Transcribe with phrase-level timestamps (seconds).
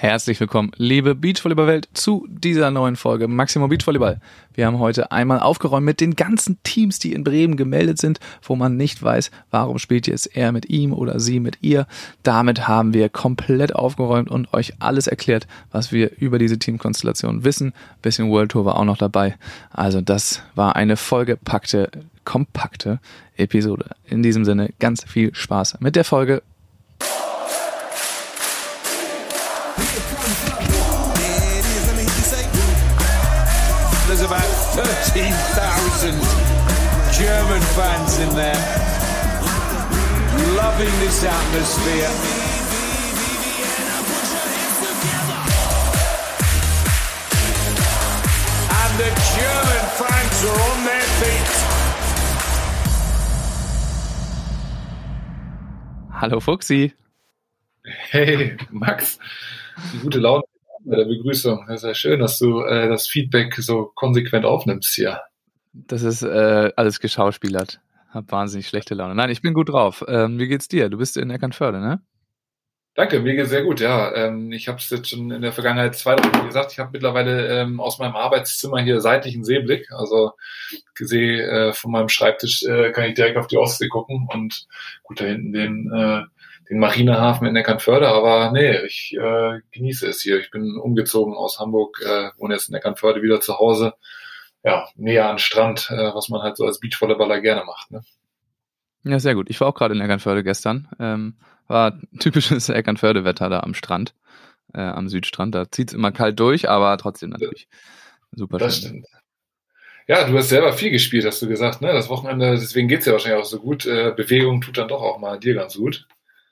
[0.00, 4.20] Herzlich willkommen, liebe Beachvolleyball-Welt, zu dieser neuen Folge Maximo Beachvolleyball.
[4.54, 8.54] Wir haben heute einmal aufgeräumt mit den ganzen Teams, die in Bremen gemeldet sind, wo
[8.54, 11.88] man nicht weiß, warum spielt jetzt er mit ihm oder sie mit ihr.
[12.22, 17.72] Damit haben wir komplett aufgeräumt und euch alles erklärt, was wir über diese Teamkonstellation wissen.
[18.00, 19.34] Bisschen World Tour war auch noch dabei.
[19.70, 21.90] Also das war eine vollgepackte,
[22.24, 23.00] kompakte
[23.36, 23.86] Episode.
[24.04, 26.44] In diesem Sinne ganz viel Spaß mit der Folge
[34.08, 36.14] There's about 13,000
[37.12, 38.60] German fans in there,
[40.56, 42.10] loving this atmosphere.
[48.80, 51.54] And the German fans are on their feet.
[56.12, 56.92] Hallo Fuxi.
[58.10, 59.18] Hey, Max,
[59.92, 60.42] die gute Laune
[60.84, 61.64] bei der Begrüßung.
[61.68, 65.20] Das ist ja schön, dass du äh, das Feedback so konsequent aufnimmst hier.
[65.72, 67.80] Das ist äh, alles geschauspielert.
[68.10, 69.14] Hab wahnsinnig schlechte Laune.
[69.14, 70.04] Nein, ich bin gut drauf.
[70.08, 70.88] Ähm, wie geht's dir?
[70.88, 72.00] Du bist in Eckernförde, ne?
[72.94, 74.12] Danke, mir geht's sehr gut, ja.
[74.14, 77.46] Ähm, ich habe es jetzt schon in der Vergangenheit zwei Wochen gesagt, ich habe mittlerweile
[77.46, 79.92] ähm, aus meinem Arbeitszimmer hier seitlichen Seeblick.
[79.92, 80.32] Also
[80.98, 84.66] sehe äh, von meinem Schreibtisch äh, kann ich direkt auf die Ostsee gucken und
[85.04, 86.22] gut da hinten den äh,
[86.68, 90.38] den Marinehafen in Eckernförde, aber nee, ich äh, genieße es hier.
[90.38, 93.94] Ich bin umgezogen aus Hamburg, äh, wohne jetzt in Eckernförde wieder zu Hause.
[94.64, 97.90] Ja, näher an Strand, äh, was man halt so als Beachvolleyballer gerne macht.
[97.90, 98.02] Ne?
[99.04, 99.48] Ja, sehr gut.
[99.48, 100.88] Ich war auch gerade in Eckernförde gestern.
[100.98, 104.14] Ähm, war typisches Eckernförde-Wetter da am Strand,
[104.74, 105.54] äh, am Südstrand.
[105.54, 107.68] Da zieht's immer kalt durch, aber trotzdem natürlich
[108.32, 109.06] super Das stimmt.
[110.06, 111.92] Ja, du hast selber viel gespielt, hast du gesagt, ne?
[111.92, 113.84] Das Wochenende, deswegen geht's ja wahrscheinlich auch so gut.
[113.84, 116.06] Äh, Bewegung tut dann doch auch mal dir ganz gut.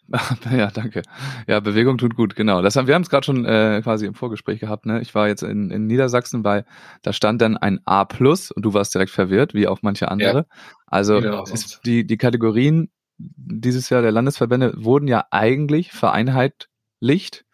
[0.51, 1.03] Ja, danke.
[1.47, 2.63] Ja, Bewegung tut gut, genau.
[2.63, 4.87] Das haben, wir haben es gerade schon äh, quasi im Vorgespräch gehabt.
[4.87, 5.01] Ne?
[5.01, 6.65] Ich war jetzt in, in Niedersachsen, weil
[7.03, 10.39] da stand dann ein A plus und du warst direkt verwirrt, wie auch manche andere.
[10.39, 10.45] Ja,
[10.87, 17.45] also ist die, die Kategorien dieses Jahr der Landesverbände wurden ja eigentlich vereinheitlicht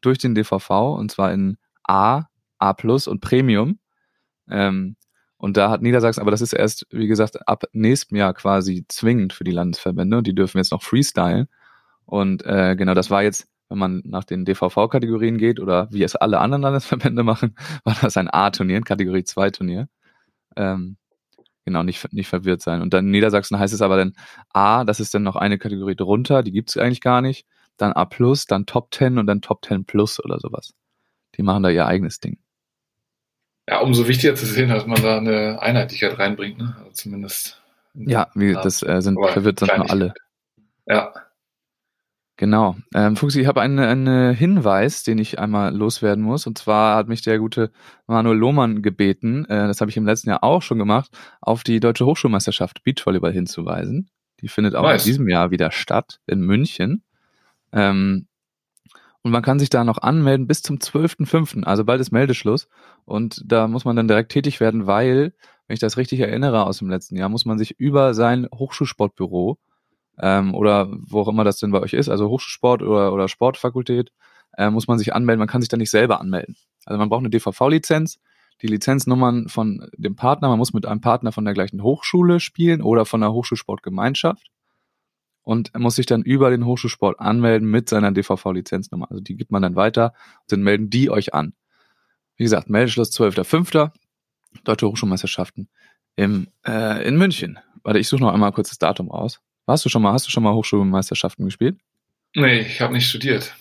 [0.00, 2.24] durch den DVV und zwar in A,
[2.58, 3.78] A plus und Premium.
[4.48, 4.96] Ähm,
[5.36, 9.32] und da hat Niedersachsen, aber das ist erst, wie gesagt, ab nächstem Jahr quasi zwingend
[9.32, 11.48] für die Landesverbände und die dürfen jetzt noch freestylen.
[12.10, 16.16] Und äh, genau, das war jetzt, wenn man nach den DVV-Kategorien geht oder wie es
[16.16, 17.54] alle anderen Landesverbände machen,
[17.84, 19.88] war das ein A-Turnier, ein Kategorie 2-Turnier.
[20.56, 20.96] Ähm,
[21.64, 22.82] genau, nicht, nicht verwirrt sein.
[22.82, 24.14] Und dann in Niedersachsen heißt es aber dann
[24.52, 27.46] A, das ist dann noch eine Kategorie drunter, die gibt's eigentlich gar nicht.
[27.76, 30.74] Dann A plus, dann Top 10 und dann Top 10 plus oder sowas.
[31.36, 32.38] Die machen da ihr eigenes Ding.
[33.68, 36.74] Ja, umso wichtiger zu sehen, dass man da eine Einheitlichkeit reinbringt, ne?
[36.78, 37.62] Also zumindest.
[37.94, 40.14] Ja, wie, das äh, sind verwirrt sind nur alle.
[40.86, 41.12] Ja.
[42.40, 42.74] Genau.
[42.94, 46.46] Ähm, Fuchsi, ich habe einen, einen Hinweis, den ich einmal loswerden muss.
[46.46, 47.70] Und zwar hat mich der gute
[48.06, 51.10] Manuel Lohmann gebeten, äh, das habe ich im letzten Jahr auch schon gemacht,
[51.42, 54.08] auf die Deutsche Hochschulmeisterschaft Beachvolleyball hinzuweisen.
[54.40, 55.04] Die findet auch nice.
[55.04, 57.02] in diesem Jahr wieder statt in München.
[57.74, 58.26] Ähm,
[59.20, 62.68] und man kann sich da noch anmelden bis zum 12.05., also bald ist Meldeschluss.
[63.04, 65.34] Und da muss man dann direkt tätig werden, weil,
[65.66, 69.58] wenn ich das richtig erinnere aus dem letzten Jahr, muss man sich über sein Hochschulsportbüro
[70.20, 74.12] ähm, oder wo auch immer das denn bei euch ist, also Hochschulsport oder, oder Sportfakultät,
[74.56, 75.38] äh, muss man sich anmelden.
[75.38, 76.56] Man kann sich da nicht selber anmelden.
[76.84, 78.18] Also man braucht eine DVV-Lizenz,
[78.62, 80.48] die Lizenznummern von dem Partner.
[80.48, 84.50] Man muss mit einem Partner von der gleichen Hochschule spielen oder von der Hochschulsportgemeinschaft
[85.42, 89.10] und muss sich dann über den Hochschulsport anmelden mit seiner DVV-Lizenznummer.
[89.10, 91.54] Also die gibt man dann weiter und dann melden die euch an.
[92.36, 93.90] Wie gesagt, Meldeschluss 12.05.
[94.64, 95.68] Deutsche Hochschulmeisterschaften
[96.16, 97.58] im, äh, in München.
[97.82, 99.40] Warte, ich suche noch einmal kurz das Datum aus.
[99.70, 101.78] Warst du schon mal, hast du schon mal Hochschulmeisterschaften gespielt?
[102.34, 103.54] Nee, ich habe nicht studiert.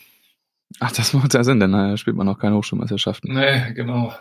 [0.80, 3.32] Ach, das macht ja Sinn, denn da spielt man noch keine Hochschulmeisterschaften.
[3.32, 4.12] Nee, genau.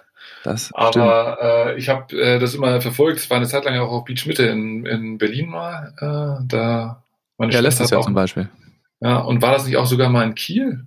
[0.45, 3.21] Das Aber äh, ich habe äh, das immer verfolgt.
[3.21, 5.95] Es war eine Zeit lang auch auf Beach Mitte in, in Berlin mal.
[5.97, 7.03] Äh, da
[7.39, 8.51] meine ja, letztes Jahr auch, zum Beispiel.
[9.01, 10.87] Ja, und war das nicht auch sogar mal in Kiel?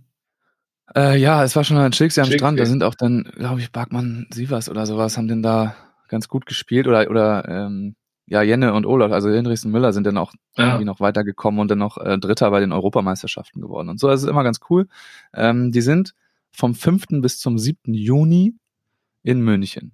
[0.96, 2.60] Äh, ja, es war schon in Schilksee am Strand.
[2.60, 5.76] Da sind auch dann, glaube ich, Barkmann, Sievers oder sowas haben denn da
[6.10, 7.96] ganz gut gespielt oder oder ähm,
[8.32, 10.68] ja, Jenne und Olaf, also Hinrichs und Müller sind dann auch ja.
[10.68, 13.90] irgendwie noch weitergekommen und dann noch äh, Dritter bei den Europameisterschaften geworden.
[13.90, 14.88] Und so, das ist immer ganz cool.
[15.34, 16.16] Ähm, die sind
[16.50, 17.08] vom 5.
[17.22, 17.94] bis zum 7.
[17.94, 18.56] Juni
[19.22, 19.92] in München.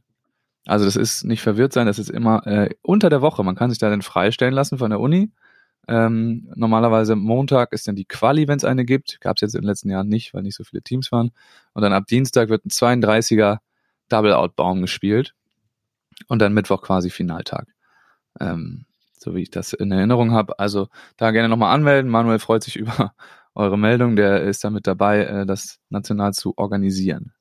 [0.68, 3.44] Also das ist nicht verwirrt sein, das ist immer äh, unter der Woche.
[3.44, 5.32] Man kann sich da dann freistellen lassen von der Uni.
[5.88, 9.20] Ähm, normalerweise Montag ist dann die Quali, wenn es eine gibt.
[9.20, 11.32] Gab es jetzt in den letzten Jahren nicht, weil nicht so viele Teams waren.
[11.74, 13.58] Und dann ab Dienstag wird ein 32er
[14.10, 15.34] Double-Out-Baum gespielt.
[16.28, 17.68] Und dann Mittwoch quasi Finaltag.
[18.40, 18.86] Ähm,
[19.18, 20.60] so wie ich das in Erinnerung habe.
[20.60, 20.88] Also
[21.18, 22.10] da gerne nochmal anmelden.
[22.10, 23.14] Manuel freut sich über
[23.56, 27.34] eure Meldung, der ist damit dabei, äh, das national zu organisieren.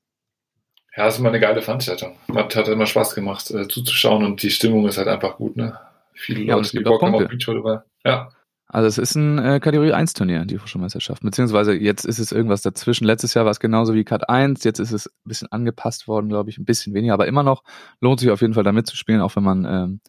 [0.95, 2.17] Ja, das ist immer eine geile Veranstaltung.
[2.33, 5.77] Hat, hat immer Spaß gemacht, äh, zuzuschauen und die Stimmung ist halt einfach gut, ne?
[6.13, 7.27] Viele Ja, Leute, die Bock haben auf.
[7.27, 7.83] Beachvolleyball.
[8.03, 8.31] Ja.
[8.69, 11.21] Also es ist ein äh, Kategorie 1 Turnier, die Hochschulmeisterschaft.
[11.21, 13.05] Beziehungsweise jetzt ist es irgendwas dazwischen.
[13.05, 16.29] Letztes Jahr war es genauso wie Cut 1, jetzt ist es ein bisschen angepasst worden,
[16.29, 17.63] glaube ich, ein bisschen weniger, aber immer noch
[18.01, 20.01] lohnt sich auf jeden Fall da mitzuspielen, auch wenn man ähm,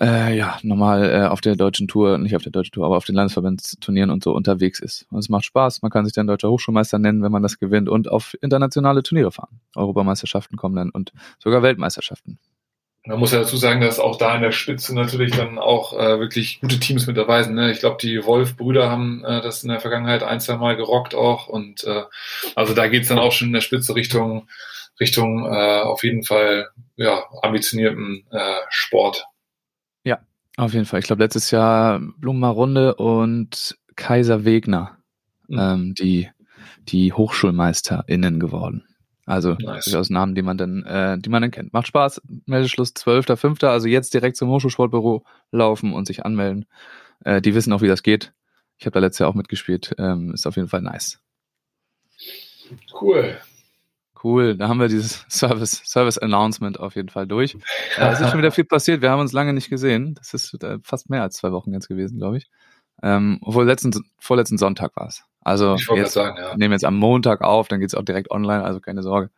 [0.00, 3.04] äh, ja normal äh, auf der deutschen Tour, nicht auf der deutschen Tour, aber auf
[3.04, 5.06] den Landesverbandsturnieren und so unterwegs ist.
[5.10, 7.88] Und es macht Spaß, man kann sich dann deutscher Hochschulmeister nennen, wenn man das gewinnt
[7.88, 9.60] und auf internationale Turniere fahren.
[9.76, 12.38] Europameisterschaften kommen dann und sogar Weltmeisterschaften.
[13.06, 16.18] Man muss ja dazu sagen, dass auch da in der Spitze natürlich dann auch äh,
[16.18, 17.54] wirklich gute Teams mit dabei sind.
[17.54, 17.70] Ne?
[17.70, 21.46] Ich glaube, die Wolf-Brüder haben äh, das in der Vergangenheit ein, zwei Mal gerockt auch.
[21.46, 22.04] Und äh,
[22.54, 24.48] also da geht's dann auch schon in der Spitze Richtung,
[24.98, 29.26] Richtung äh, auf jeden Fall ja, ambitionierten äh, Sport.
[30.56, 31.00] Auf jeden Fall.
[31.00, 34.98] Ich glaube, letztes Jahr Blumenrunde und Kaiser Wegner,
[35.48, 35.58] Mhm.
[35.58, 36.30] ähm, die,
[36.88, 38.84] die HochschulmeisterInnen geworden.
[39.26, 39.84] Also Nice.
[39.86, 41.72] durchaus Namen, die man dann, äh, die man dann kennt.
[41.72, 42.20] Macht Spaß.
[42.46, 43.66] Meldeschluss 12.05.
[43.68, 46.66] Also jetzt direkt zum Hochschulsportbüro laufen und sich anmelden.
[47.24, 48.32] Äh, die wissen auch, wie das geht.
[48.78, 49.94] Ich habe da letztes Jahr auch mitgespielt.
[49.98, 51.20] Ähm, ist auf jeden Fall nice.
[53.00, 53.38] Cool.
[54.24, 57.54] Cool, da haben wir dieses Service, Service Announcement auf jeden Fall durch.
[57.98, 59.02] Äh, es ist schon wieder viel passiert.
[59.02, 60.14] Wir haben uns lange nicht gesehen.
[60.14, 62.48] Das ist äh, fast mehr als zwei Wochen jetzt gewesen, glaube ich.
[63.02, 65.24] Ähm, obwohl letzten, vorletzten Sonntag war es.
[65.42, 66.52] Also Ich jetzt sagen, ja.
[66.52, 69.30] wir nehmen jetzt am Montag auf, dann geht's auch direkt online, also keine Sorge.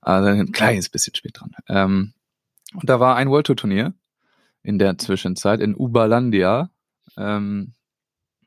[0.00, 1.52] Also ein kleines bisschen spät dran.
[1.68, 2.14] Ähm,
[2.72, 3.92] und da war ein World Tour Turnier
[4.62, 6.70] in der Zwischenzeit in Uberlandia.
[7.18, 7.74] Ähm,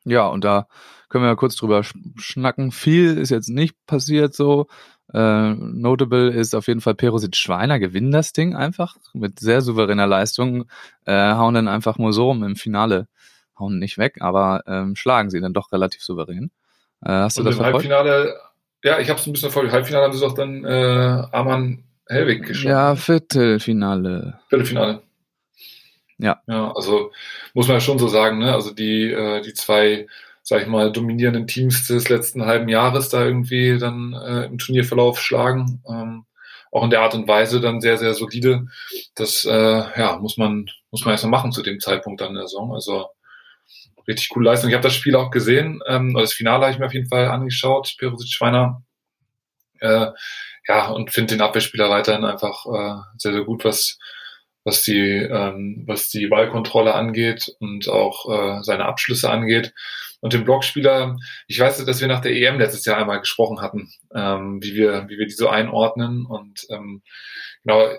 [0.05, 0.67] ja, und da
[1.09, 2.71] können wir kurz drüber sch schnacken.
[2.71, 4.67] Viel ist jetzt nicht passiert so.
[5.13, 10.07] Äh, notable ist auf jeden Fall Perosit Schweiner gewinnen das Ding einfach mit sehr souveräner
[10.07, 10.65] Leistung,
[11.05, 13.07] äh, hauen dann einfach Mosorum im Finale,
[13.57, 16.51] hauen nicht weg, aber ähm, schlagen sie dann doch relativ souverän.
[17.03, 17.89] Äh, hast du Und das im verfolgt?
[17.89, 18.35] Halbfinale,
[18.83, 19.73] ja, ich habe es ein bisschen verfolgt.
[19.73, 22.75] Halbfinale haben sie doch dann äh, Arman Helwig geschlagen.
[22.75, 24.39] Ja, Viertelfinale.
[24.49, 25.01] Viertelfinale.
[26.17, 26.41] Ja.
[26.47, 27.11] Ja, also
[27.53, 28.53] muss man ja schon so sagen, ne?
[28.53, 30.07] Also die, äh, die zwei,
[30.43, 35.19] sag ich mal, dominierenden Teams des letzten halben Jahres da irgendwie dann äh, im Turnierverlauf
[35.19, 35.81] schlagen.
[35.89, 36.25] Ähm,
[36.71, 38.65] auch in der Art und Weise dann sehr, sehr solide.
[39.15, 42.47] Das äh, ja, muss man, muss man erstmal machen zu dem Zeitpunkt dann in der
[42.47, 42.73] Saison.
[42.73, 43.07] Also
[44.07, 44.69] richtig coole Leistung.
[44.69, 47.27] Ich habe das Spiel auch gesehen, ähm, das Finale habe ich mir auf jeden Fall
[47.27, 48.83] angeschaut, Perusic Schweiner.
[49.79, 50.07] Äh,
[50.67, 53.99] ja, und finde den Abwehrspieler weiterhin einfach äh, sehr, sehr gut, was,
[54.63, 59.73] was die, ähm, was die Ballkontrolle angeht und auch äh, seine Abschlüsse angeht.
[60.23, 61.17] Und den Blockspieler,
[61.47, 65.09] ich weiß, dass wir nach der EM letztes Jahr einmal gesprochen hatten, ähm, wie wir,
[65.09, 66.25] wie wir die so einordnen.
[66.25, 67.01] Und ähm,
[67.61, 67.89] genau,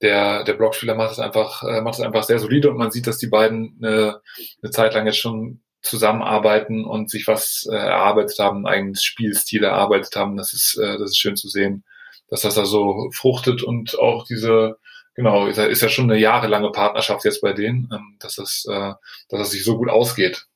[0.00, 3.06] der, der Blockspieler macht es einfach, äh, macht es einfach sehr solide und man sieht,
[3.06, 4.20] dass die beiden eine,
[4.60, 9.62] eine Zeit lang jetzt schon zusammenarbeiten und sich was äh, erarbeitet haben, einen eigenen Spielstil
[9.62, 10.36] erarbeitet haben.
[10.36, 11.84] Das ist, äh, das ist schön zu sehen,
[12.26, 14.78] dass das da so fruchtet und auch diese,
[15.14, 18.66] genau, ist ja, ist ja schon eine jahrelange Partnerschaft jetzt bei denen, ähm, dass das,
[18.68, 18.94] äh,
[19.28, 20.48] dass das sich so gut ausgeht.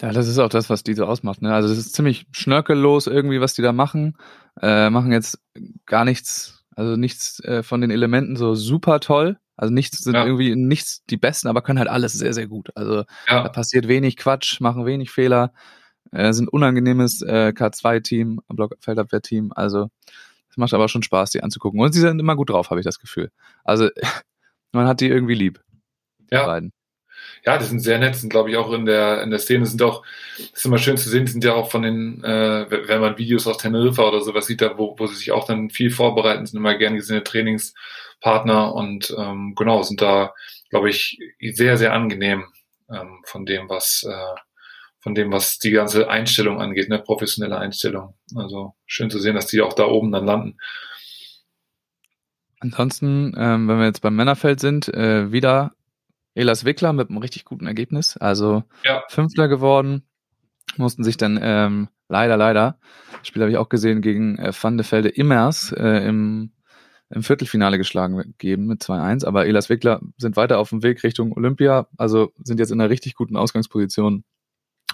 [0.00, 1.42] Ja, das ist auch das, was die so ausmacht.
[1.42, 1.52] Ne?
[1.54, 4.16] Also es ist ziemlich schnörkellos irgendwie, was die da machen.
[4.60, 5.38] Äh, machen jetzt
[5.86, 9.38] gar nichts, also nichts äh, von den Elementen so super toll.
[9.56, 10.24] Also nichts sind Ja.
[10.24, 12.70] irgendwie nichts die besten, aber können halt alles sehr, sehr gut.
[12.74, 15.52] Also da Ja, passiert wenig Quatsch, machen wenig Fehler,
[16.12, 19.52] äh, sind unangenehmes äh, K2-Team, Block-Feldabwehr-Team.
[19.54, 19.90] Also
[20.48, 21.78] es macht aber schon Spaß, die anzugucken.
[21.78, 23.30] Und sie sind immer gut drauf, habe ich das Gefühl.
[23.64, 23.90] Also
[24.72, 25.60] man hat die irgendwie lieb,
[26.30, 26.46] die Ja.
[26.46, 26.72] beiden.
[27.44, 29.82] Ja, die sind sehr nett, sind glaube ich auch in der in der Szene sind
[29.82, 30.04] auch,
[30.38, 33.58] ist immer schön zu sehen, sind ja auch von den, äh, wenn man Videos aus
[33.58, 36.74] Teneriffa oder sowas sieht, da wo, wo sie sich auch dann viel vorbereiten, sind immer
[36.76, 40.34] gern gesehene Trainingspartner und ähm, genau sind da,
[40.70, 41.18] glaube ich,
[41.52, 42.46] sehr sehr angenehm
[42.90, 44.40] ähm, von dem was äh,
[45.00, 48.14] von dem was die ganze Einstellung angeht, ne professionelle Einstellung.
[48.36, 50.58] Also schön zu sehen, dass die auch da oben dann landen.
[52.60, 55.72] Ansonsten, ähm, wenn wir jetzt beim Männerfeld sind, äh, wieder
[56.34, 58.16] Elas Wickler mit einem richtig guten Ergebnis.
[58.16, 59.02] Also Ja.
[59.08, 60.02] Fünfter geworden,
[60.76, 62.78] mussten sich dann ähm, leider, leider,
[63.18, 66.52] das Spiel habe ich auch gesehen, gegen äh, Van de Velde Immers äh, im,
[67.10, 69.24] im Viertelfinale geschlagen geben mit 2-1.
[69.26, 72.90] Aber Elas Wickler sind weiter auf dem Weg Richtung Olympia, also sind jetzt in einer
[72.90, 74.24] richtig guten Ausgangsposition,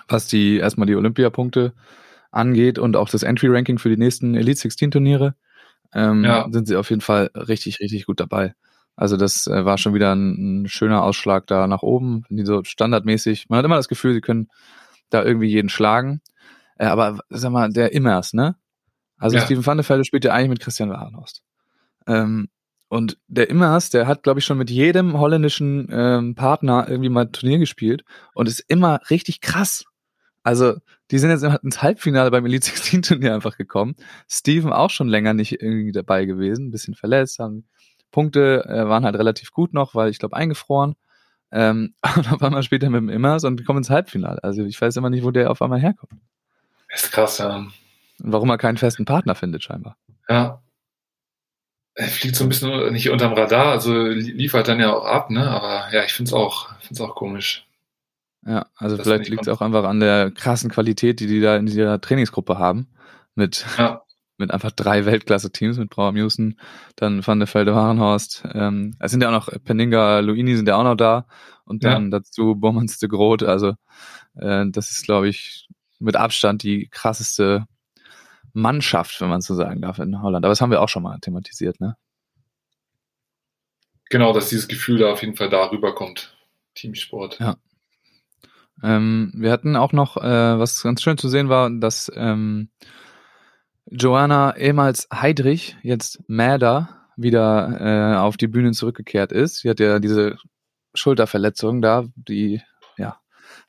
[0.08, 1.74] was die erstmal die Olympiapunkte
[2.30, 5.34] angeht und auch das Entry-Ranking für die nächsten Elite 16 Turniere.
[5.94, 6.48] Ähm, Ja.
[6.50, 8.54] sind sie auf jeden Fall richtig, richtig gut dabei.
[8.96, 12.64] Also das äh, war schon wieder ein, ein schöner Ausschlag da nach oben, die so
[12.64, 13.46] standardmäßig.
[13.48, 14.48] Man hat immer das Gefühl, sie können
[15.10, 16.22] da irgendwie jeden schlagen.
[16.78, 18.56] Äh, aber sag mal, der Immers, ne?
[19.18, 19.42] Also Ja.
[19.44, 21.42] Steven van der Velde spielt ja eigentlich mit Christian Warenhorst.
[22.06, 22.48] Ähm,
[22.88, 27.22] und der Immers, der hat, glaube ich, schon mit jedem holländischen ähm, Partner irgendwie mal
[27.22, 29.84] ein Turnier gespielt und ist immer richtig krass.
[30.42, 30.74] Also
[31.10, 33.96] die sind jetzt ins Halbfinale beim Elite 16 Turnier einfach gekommen.
[34.30, 37.66] Steven auch schon länger nicht irgendwie dabei gewesen, ein bisschen verletzt, haben
[38.10, 40.96] Punkte äh, waren halt relativ gut noch, weil ich glaube eingefroren.
[41.52, 44.42] Ähm, und auf einmal später mit dem Immers und kommen ins Halbfinale.
[44.42, 46.20] Also ich weiß immer nicht, wo der auf einmal herkommt.
[46.92, 47.56] ist krass, ja.
[47.56, 47.72] Und
[48.18, 49.96] warum er keinen festen Partner findet, scheinbar.
[50.28, 50.62] Ja.
[51.94, 55.48] Er fliegt so ein bisschen nicht unterm Radar, also liefert dann ja auch ab, ne?
[55.48, 57.66] Aber ja, ich finde es auch, find's auch komisch.
[58.46, 61.56] Ja, also das vielleicht liegt es auch einfach an der krassen Qualität, die die da
[61.56, 62.86] in dieser Trainingsgruppe haben.
[63.34, 64.02] Mit, ja.
[64.38, 66.58] Mit einfach drei Weltklasse-Teams, mit Brauer Musen,
[66.96, 68.44] dann Van der Velde Warenhorst.
[68.52, 71.26] Ähm, es sind ja auch noch Peninga, Luini sind ja auch noch da.
[71.64, 72.18] Und dann ja.
[72.18, 73.42] dazu Bormans de Groot.
[73.42, 73.74] Also
[74.34, 77.66] äh, das ist, glaube ich, mit Abstand die krasseste
[78.52, 80.44] Mannschaft, wenn man so sagen darf, in Holland.
[80.44, 81.96] Aber das haben wir auch schon mal thematisiert, ne?
[84.08, 86.36] Genau, dass dieses Gefühl da auf jeden Fall darüber kommt.
[86.74, 87.40] Teamsport.
[87.40, 87.56] Ja.
[88.82, 92.68] Ähm, wir hatten auch noch, äh, was ganz schön zu sehen war, dass ähm,
[93.90, 99.58] Joanna ehemals Heidrich, jetzt Mäder, wieder äh, auf die Bühnen zurückgekehrt ist.
[99.58, 100.36] Sie hat ja diese
[100.94, 102.60] Schulterverletzung da, die
[102.96, 103.18] ja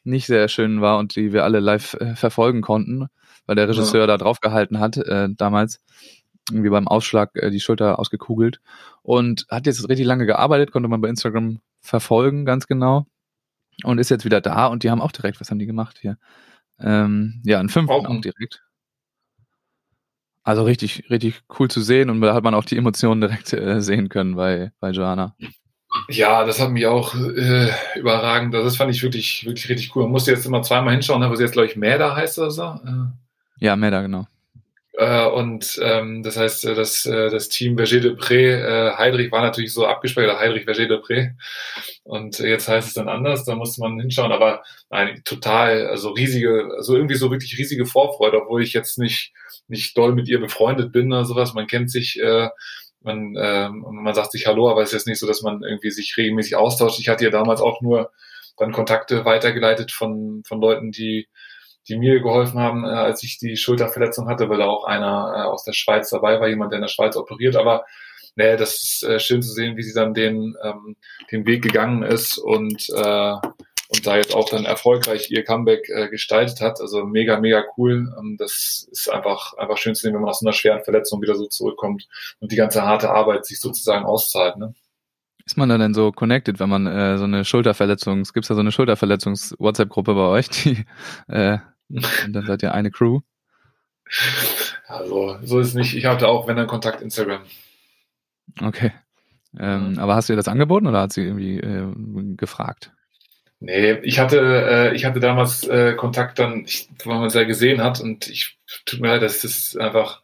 [0.04, 3.08] nicht sehr schön war und die wir alle live äh, verfolgen konnten,
[3.46, 4.08] weil der Regisseur ja.
[4.08, 5.82] da draufgehalten hat, äh, damals
[6.50, 8.60] irgendwie beim Ausschlag äh, die Schulter ausgekugelt
[9.04, 13.06] und hat jetzt richtig lange gearbeitet, konnte man bei Instagram verfolgen, ganz genau
[13.84, 16.18] und ist jetzt wieder da und die haben auch direkt, was haben die gemacht hier?
[16.80, 18.67] Ähm, ja, einen fünften auch direkt.
[20.48, 23.82] Also richtig, richtig cool zu sehen und da hat man auch die Emotionen direkt äh,
[23.82, 25.36] sehen können bei, bei Joanna.
[26.08, 28.56] Ja, das hat mich auch äh, überragend.
[28.56, 30.04] Also das fand ich wirklich, wirklich richtig cool.
[30.04, 32.64] Man musste jetzt immer zweimal hinschauen, aber sie jetzt, glaube ich, Mäder heißt oder so.
[32.64, 33.66] Äh.
[33.66, 34.26] Ja, Mäder, genau.
[34.94, 39.34] Äh, und ähm, das heißt, äh, das, äh, das Team Verger de Pré, äh, Heidrich
[39.34, 41.32] war natürlich so abgespeichert, Heidrich Verger de Pré.
[42.04, 46.70] Und jetzt heißt es dann anders, da musste man hinschauen, aber nein, total, also riesige,
[46.78, 49.34] also irgendwie so wirklich riesige Vorfreude, obwohl ich jetzt nicht,
[49.68, 51.54] nicht doll mit ihr befreundet bin oder sowas.
[51.54, 52.50] Man kennt sich, äh,
[53.02, 55.92] man, äh, man sagt sich Hallo, aber es ist jetzt nicht so, dass man irgendwie
[55.92, 57.00] sich regelmäßig austauscht.
[57.00, 58.12] Ich hatte ja damals auch nur
[58.58, 61.28] dann Kontakte weitergeleitet von, von Leuten, die
[61.88, 65.42] die mir geholfen haben, äh, als ich die Schulterverletzung hatte, weil da auch einer äh,
[65.44, 67.56] aus der Schweiz dabei war, jemand, der in der Schweiz operiert.
[67.56, 67.86] Aber
[68.36, 70.96] nee, das ist äh, schön zu sehen, wie sie dann den, ähm,
[71.32, 73.36] den Weg gegangen ist und, äh,
[73.90, 76.82] und da jetzt auch dann erfolgreich ihr Comeback äh, gestaltet hat.
[76.82, 78.14] Also mega, mega cool.
[78.20, 81.36] Ähm, das ist einfach, einfach schön zu sehen, wenn man aus einer schweren Verletzung wieder
[81.36, 82.08] so zurückkommt
[82.40, 84.58] und die ganze harte Arbeit sich sozusagen auszahlt.
[84.58, 84.74] Ne?
[85.46, 88.56] Ist man da denn so connected, wenn man äh, so eine Schulterverletzung, es gibt da
[88.56, 90.86] so eine Schulterverletzungs-WhatsApp-Gruppe bei euch, die
[91.30, 93.22] äh, und dann seid ihr eine Crew.
[94.88, 95.96] Also, so ist es nicht.
[95.96, 97.42] Ich hatte auch, wenn dann Kontakt Instagram.
[98.62, 98.92] Okay.
[99.58, 100.02] Ähm, ja.
[100.02, 101.94] Aber hast du ihr das angeboten oder hat sie irgendwie äh,
[102.36, 102.92] gefragt?
[103.60, 107.44] Nee, ich hatte, äh, ich hatte damals äh, Kontakt dann, ich, weil man es ja
[107.44, 110.22] gesehen hat und ich tut mir leid, das ist einfach,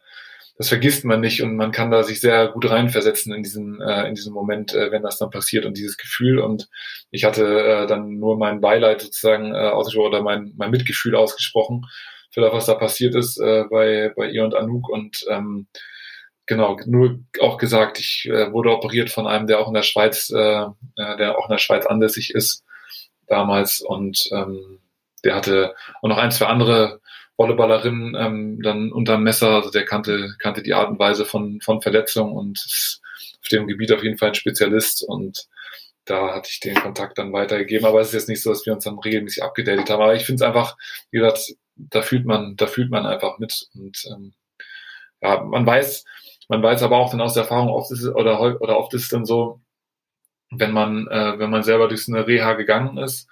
[0.56, 4.06] das vergisst man nicht und man kann da sich sehr gut reinversetzen in diesen, äh,
[4.06, 6.38] in diesem Moment, äh, wenn das dann passiert und dieses Gefühl.
[6.38, 6.68] Und
[7.10, 11.86] ich hatte äh, dann nur mein Beileid sozusagen äh, ausgesprochen oder mein, mein Mitgefühl ausgesprochen
[12.30, 14.88] für das, was da passiert ist äh, bei, bei ihr und Anouk.
[14.88, 15.66] Und ähm,
[16.46, 20.30] genau, nur auch gesagt, ich äh, wurde operiert von einem, der auch in der Schweiz,
[20.30, 22.64] äh, äh der auch in der Schweiz ansässig ist
[23.26, 24.80] damals und ähm,
[25.24, 27.00] der hatte auch noch ein, zwei andere
[27.36, 31.82] Volleyballerin ähm, dann unterm Messer, also der kannte, kannte die Art und Weise von, von
[31.82, 33.00] Verletzung und ist
[33.40, 35.48] auf dem Gebiet auf jeden Fall ein Spezialist und
[36.04, 37.86] da hatte ich den Kontakt dann weitergegeben.
[37.86, 40.02] Aber es ist jetzt nicht so, dass wir uns dann regelmäßig abgedatet haben.
[40.02, 40.76] Aber ich finde es einfach,
[41.10, 43.68] wie gesagt, da fühlt man, da fühlt man einfach mit.
[43.74, 44.34] Und ähm,
[45.22, 46.04] ja, man weiß,
[46.48, 49.04] man weiß aber auch dann aus der Erfahrung, oft ist es, oder, oder oft ist
[49.04, 49.60] es dann so,
[50.50, 53.28] wenn man, äh, wenn man selber durch so eine Reha gegangen ist,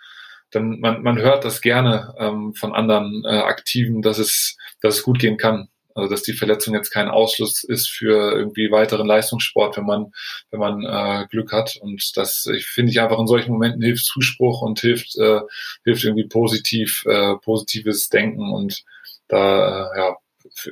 [0.50, 5.02] dann man, man hört das gerne ähm, von anderen äh, Aktiven, dass es, dass es
[5.02, 5.68] gut gehen kann.
[5.94, 10.12] Also dass die Verletzung jetzt kein Ausschluss ist für irgendwie weiteren Leistungssport, wenn man,
[10.50, 11.76] wenn man äh, Glück hat.
[11.76, 15.40] Und das ich finde ich einfach in solchen Momenten hilft Zuspruch und hilft, äh,
[15.84, 18.52] hilft irgendwie positiv, äh, positives Denken.
[18.52, 18.84] Und
[19.28, 20.16] da äh, ja,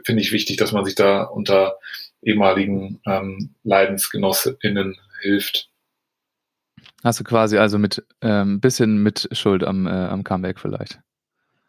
[0.04, 1.76] finde ich wichtig, dass man sich da unter
[2.23, 5.69] ehemaligen ähm, LeidensgenossInnen hilft.
[7.02, 11.00] Hast du quasi also mit ähm, bisschen mit Schuld am, äh, am Comeback vielleicht?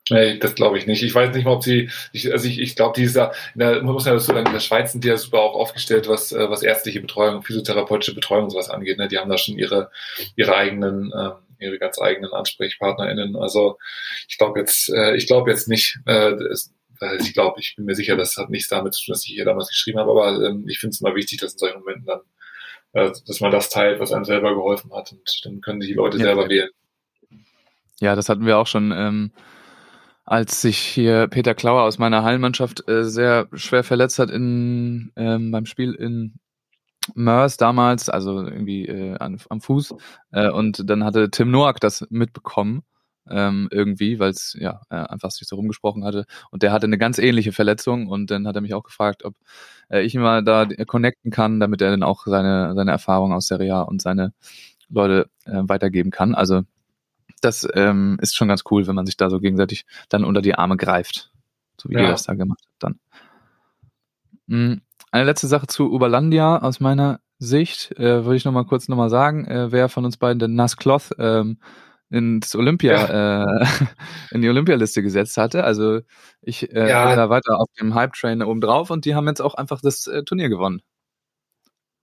[0.09, 1.03] Nee, das glaube ich nicht.
[1.03, 4.13] Ich weiß nicht mal, ob sie, ich, also ich, ich glaube, dieser, man muss ja
[4.13, 6.99] dazu sagen, in der Schweiz sind die ja super auch aufgestellt, was, äh, was ärztliche
[6.99, 8.97] Betreuung, physiotherapeutische Betreuung und sowas angeht.
[8.97, 9.07] Ne?
[9.07, 9.91] Die haben da schon ihre,
[10.35, 13.35] ihre eigenen, äh, ihre ganz eigenen AnsprechpartnerInnen.
[13.35, 13.77] Also
[14.27, 16.73] ich glaube jetzt, äh, ich glaube jetzt nicht, äh, es,
[17.19, 19.45] ich glaube, ich bin mir sicher, das hat nichts damit zu tun, dass ich hier
[19.45, 22.21] damals geschrieben habe, aber ähm, ich finde es immer wichtig, dass in solchen Momenten dann
[22.93, 26.25] dass man das teilt, was einem selber geholfen hat und dann können die Leute ja.
[26.25, 26.69] selber wählen.
[27.99, 29.31] Ja, das hatten wir auch schon ähm,
[30.25, 35.51] als sich hier Peter Klauer aus meiner Hallenmannschaft äh, sehr schwer verletzt hat in, ähm,
[35.51, 36.35] beim Spiel in
[37.15, 39.95] Mörs damals, also irgendwie äh, an, am Fuß.
[40.31, 42.83] Äh, und dann hatte Tim Noack das mitbekommen,
[43.29, 46.25] ähm, irgendwie, weil es ja äh, einfach sich so rumgesprochen hatte.
[46.49, 49.35] Und der hatte eine ganz ähnliche Verletzung und dann hat er mich auch gefragt, ob
[49.89, 53.47] äh, ich ihn mal da connecten kann, damit er dann auch seine, seine Erfahrung aus
[53.47, 54.33] Serie A und seine
[54.89, 56.35] Leute äh, weitergeben kann.
[56.35, 56.63] Also
[57.41, 60.55] das ähm, ist schon ganz cool, wenn man sich da so gegenseitig dann unter die
[60.55, 61.31] Arme greift.
[61.79, 62.01] So wie ja.
[62.01, 62.99] ihr das da gemacht habt dann.
[64.47, 64.81] Mhm.
[65.11, 68.97] Eine letzte Sache zu Uberlandia aus meiner Sicht, äh, würde ich noch mal kurz noch
[68.97, 71.57] mal sagen, äh, wer von uns beiden den Nass Cloth ähm,
[72.11, 73.61] ins Olympia, ja.
[73.61, 73.65] äh,
[74.31, 75.63] in die Olympialiste gesetzt hatte.
[75.63, 76.01] Also
[76.41, 77.07] ich äh, ja.
[77.07, 80.07] bin da weiter auf dem Hype-Train oben drauf und die haben jetzt auch einfach das
[80.07, 80.81] äh, Turnier gewonnen.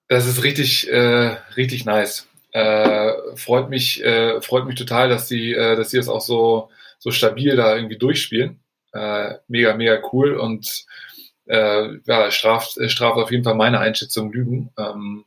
[0.09, 2.27] Das ist richtig, äh, richtig nice.
[2.53, 7.11] Äh, freut mich, äh, freut mich total, dass die, dass die das auch so, so
[7.11, 8.61] stabil da irgendwie durchspielen.
[9.49, 10.87] Mega, mega cool und
[11.47, 14.71] ja, straft, straft auf jeden Fall meine Einschätzung Lügen.
[14.77, 15.25] Ähm,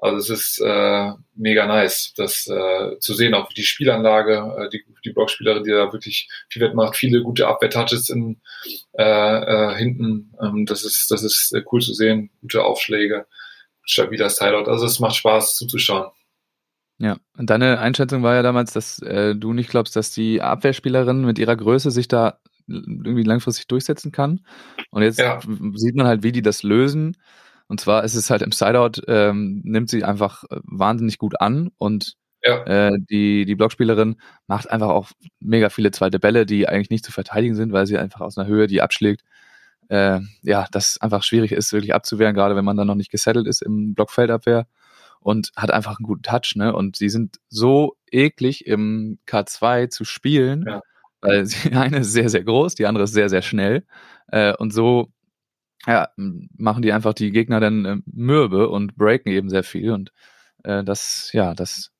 [0.00, 4.84] also es ist äh, mega nice, das äh, zu sehen, auch die Spielanlage, äh, die,
[5.04, 8.40] die Blockspielerin, die da wirklich viel wettmacht, viele gute Abwehr-Touches in,
[8.92, 10.34] äh, äh, hinten.
[10.40, 13.26] Ähm, das ist, das ist äh, cool zu sehen, gute Aufschläge,
[13.82, 14.70] stabiler Styleout.
[14.70, 16.10] Also es macht Spaß zuzuschauen.
[16.98, 21.24] Ja, und deine Einschätzung war ja damals, dass äh, du nicht glaubst, dass die Abwehrspielerin
[21.24, 24.40] mit ihrer Größe sich da irgendwie langfristig durchsetzen kann.
[24.90, 25.40] Und jetzt ja.
[25.74, 27.16] sieht man halt, wie die das lösen.
[27.68, 31.70] Und zwar ist es halt im Sideout, ähm, nimmt sie einfach äh, wahnsinnig gut an
[31.76, 32.62] und ja.
[32.64, 37.12] äh, die, die Blockspielerin macht einfach auch mega viele zweite Bälle, die eigentlich nicht zu
[37.12, 39.22] verteidigen sind, weil sie einfach aus einer Höhe die abschlägt.
[39.88, 43.46] Äh, ja, das einfach schwierig ist, wirklich abzuwehren, gerade wenn man dann noch nicht gesettelt
[43.46, 44.66] ist im Blockfeldabwehr
[45.20, 46.74] und hat einfach einen guten Touch, ne?
[46.74, 50.80] Und sie sind so eklig im K2 zu spielen, ja.
[51.20, 53.84] weil die eine ist sehr, sehr groß, die andere ist sehr, sehr schnell.
[54.28, 55.10] Äh, und so
[55.86, 59.92] ja, machen die einfach die Gegner dann äh, mürbe und breaken eben sehr viel.
[59.92, 60.12] Und
[60.64, 61.92] äh, das, ja, das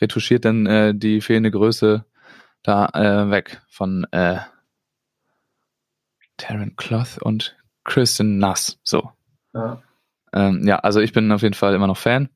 [0.00, 2.04] retuschiert dann äh, die fehlende Größe
[2.62, 4.38] da äh, weg von äh,
[6.36, 8.78] Taryn Cloth und Kristen Nass.
[8.82, 9.10] So.
[9.54, 9.82] Ja.
[10.32, 12.28] Ähm, ja, also ich bin auf jeden Fall immer noch Fan.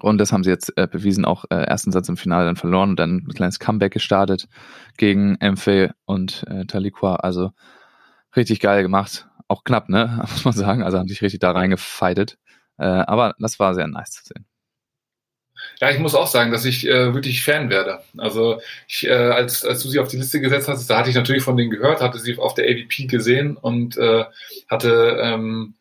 [0.00, 2.90] Und das haben sie jetzt äh, bewiesen, auch äh, ersten Satz im Finale dann verloren
[2.90, 4.48] und dann ein kleines Comeback gestartet
[4.96, 7.16] gegen Mfe und äh, Taliqua.
[7.16, 7.52] Also
[8.34, 9.28] richtig geil gemacht.
[9.48, 10.24] Auch knapp, ne?
[10.30, 10.82] Muss man sagen.
[10.82, 12.38] Also haben sich richtig da reingefeitet.
[12.78, 14.46] Äh, aber das war sehr nice zu sehen.
[15.80, 18.00] Ja, ich muss auch sagen, dass ich äh, wirklich Fan werde.
[18.18, 21.16] Also ich, äh, als, als du sie auf die Liste gesetzt hast, da hatte ich
[21.16, 24.24] natürlich von denen gehört, hatte sie auf der AVP gesehen und äh,
[24.68, 25.74] hatte ähm,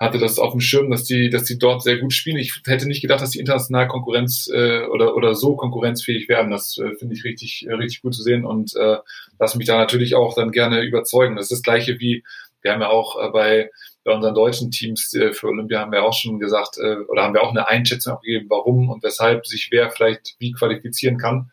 [0.00, 2.38] hatte das auf dem Schirm, dass die, dass die dort sehr gut spielen.
[2.38, 6.50] Ich hätte nicht gedacht, dass die international Konkurrenz äh, oder oder so konkurrenzfähig werden.
[6.50, 8.96] Das äh, finde ich richtig äh, richtig gut zu sehen und äh,
[9.38, 11.36] lass mich da natürlich auch dann gerne überzeugen.
[11.36, 12.24] Das ist das gleiche wie
[12.62, 13.70] wir haben ja auch äh, bei
[14.04, 17.34] bei unseren deutschen Teams äh, für Olympia haben wir auch schon gesagt äh, oder haben
[17.34, 21.50] wir auch eine Einschätzung abgegeben, warum und weshalb sich wer vielleicht wie qualifizieren kann.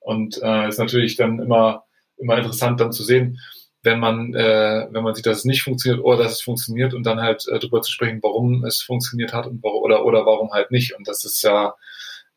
[0.00, 1.84] Und äh, ist natürlich dann immer
[2.18, 3.38] immer interessant dann zu sehen,
[3.82, 7.04] wenn man, äh, wenn man sieht, dass es nicht funktioniert oder dass es funktioniert und
[7.04, 10.70] dann halt äh, darüber zu sprechen, warum es funktioniert hat und oder, oder warum halt
[10.70, 10.96] nicht.
[10.96, 11.74] Und das ist ja,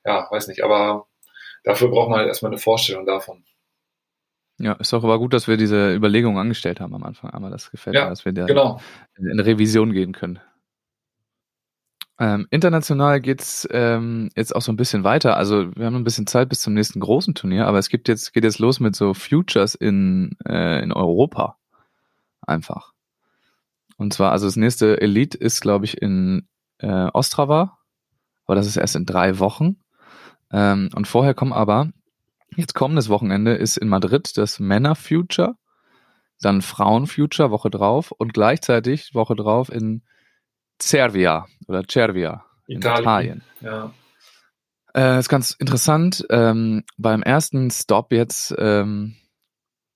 [0.06, 1.08] ja, weiß nicht, aber
[1.64, 3.44] dafür braucht man halt erstmal eine Vorstellung davon.
[4.62, 7.32] Ja, ist doch aber gut, dass wir diese Überlegungen angestellt haben am Anfang.
[7.32, 8.80] Aber das gefällt ja, mir, dass wir da genau.
[9.18, 10.40] in Revision gehen können.
[12.20, 15.38] Ähm, international geht's ähm, jetzt auch so ein bisschen weiter.
[15.38, 18.34] Also wir haben ein bisschen Zeit bis zum nächsten großen Turnier, aber es gibt jetzt
[18.34, 21.58] geht jetzt los mit so Futures in äh, in Europa
[22.42, 22.94] einfach.
[23.98, 26.48] Und zwar also das nächste Elite ist glaube ich in
[26.78, 27.80] äh, Ostrava,
[28.46, 29.78] aber das ist erst in drei Wochen.
[30.52, 31.90] Ähm, und vorher kommen aber
[32.56, 35.56] jetzt kommendes Wochenende ist in Madrid das Männer Future,
[36.40, 40.04] dann Frauen Future Woche drauf und gleichzeitig Woche drauf in
[40.82, 43.02] Cervia oder Cervia in Italien.
[43.02, 43.42] Italien.
[43.62, 43.94] Ja.
[44.94, 46.26] Äh, ist ganz interessant.
[46.30, 49.16] Ähm, beim ersten Stop jetzt ähm,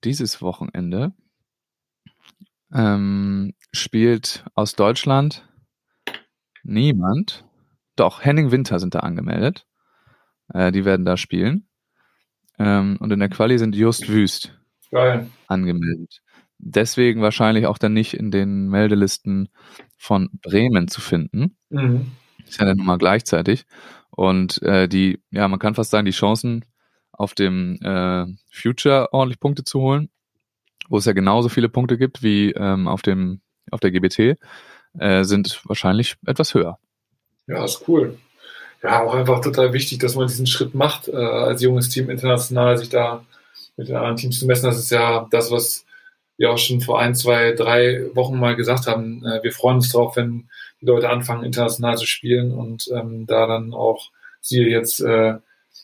[0.03, 1.13] dieses Wochenende
[2.73, 5.47] ähm, spielt aus Deutschland
[6.63, 7.45] niemand.
[7.95, 9.65] Doch, Henning Winter sind da angemeldet.
[10.53, 11.67] Äh, die werden da spielen.
[12.57, 14.57] Ähm, und in der Quali sind Just Wüst
[14.91, 15.27] Geil.
[15.47, 16.21] angemeldet
[16.57, 19.49] deswegen wahrscheinlich auch dann nicht in den Meldelisten
[19.97, 21.57] von Bremen zu finden.
[21.69, 22.11] Mhm.
[22.45, 23.65] Ist ja dann nochmal gleichzeitig.
[24.09, 26.65] Und äh, die, ja, man kann fast sagen, die Chancen
[27.11, 30.09] auf dem äh, Future ordentlich Punkte zu holen,
[30.89, 33.41] wo es ja genauso viele Punkte gibt wie ähm, auf dem
[33.71, 34.37] auf der GBT,
[34.99, 36.77] äh, sind wahrscheinlich etwas höher.
[37.47, 38.19] Ja, ist cool.
[38.85, 42.77] Ja, auch einfach total wichtig, dass man diesen Schritt macht, äh, als junges Team international
[42.77, 43.25] sich da
[43.77, 44.67] mit den anderen Teams zu messen.
[44.67, 45.87] Das ist ja das, was
[46.37, 49.91] wir auch schon vor ein, zwei, drei Wochen mal gesagt haben, äh, wir freuen uns
[49.91, 50.49] drauf, wenn
[50.81, 55.33] die Leute anfangen, international zu spielen und ähm, da dann auch siehe jetzt äh,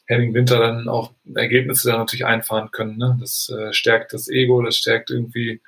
[0.06, 2.98] Henning Winter dann auch Ergebnisse da natürlich einfahren können.
[2.98, 3.18] Ne?
[3.20, 5.60] Das äh, stärkt das Ego, das stärkt irgendwie,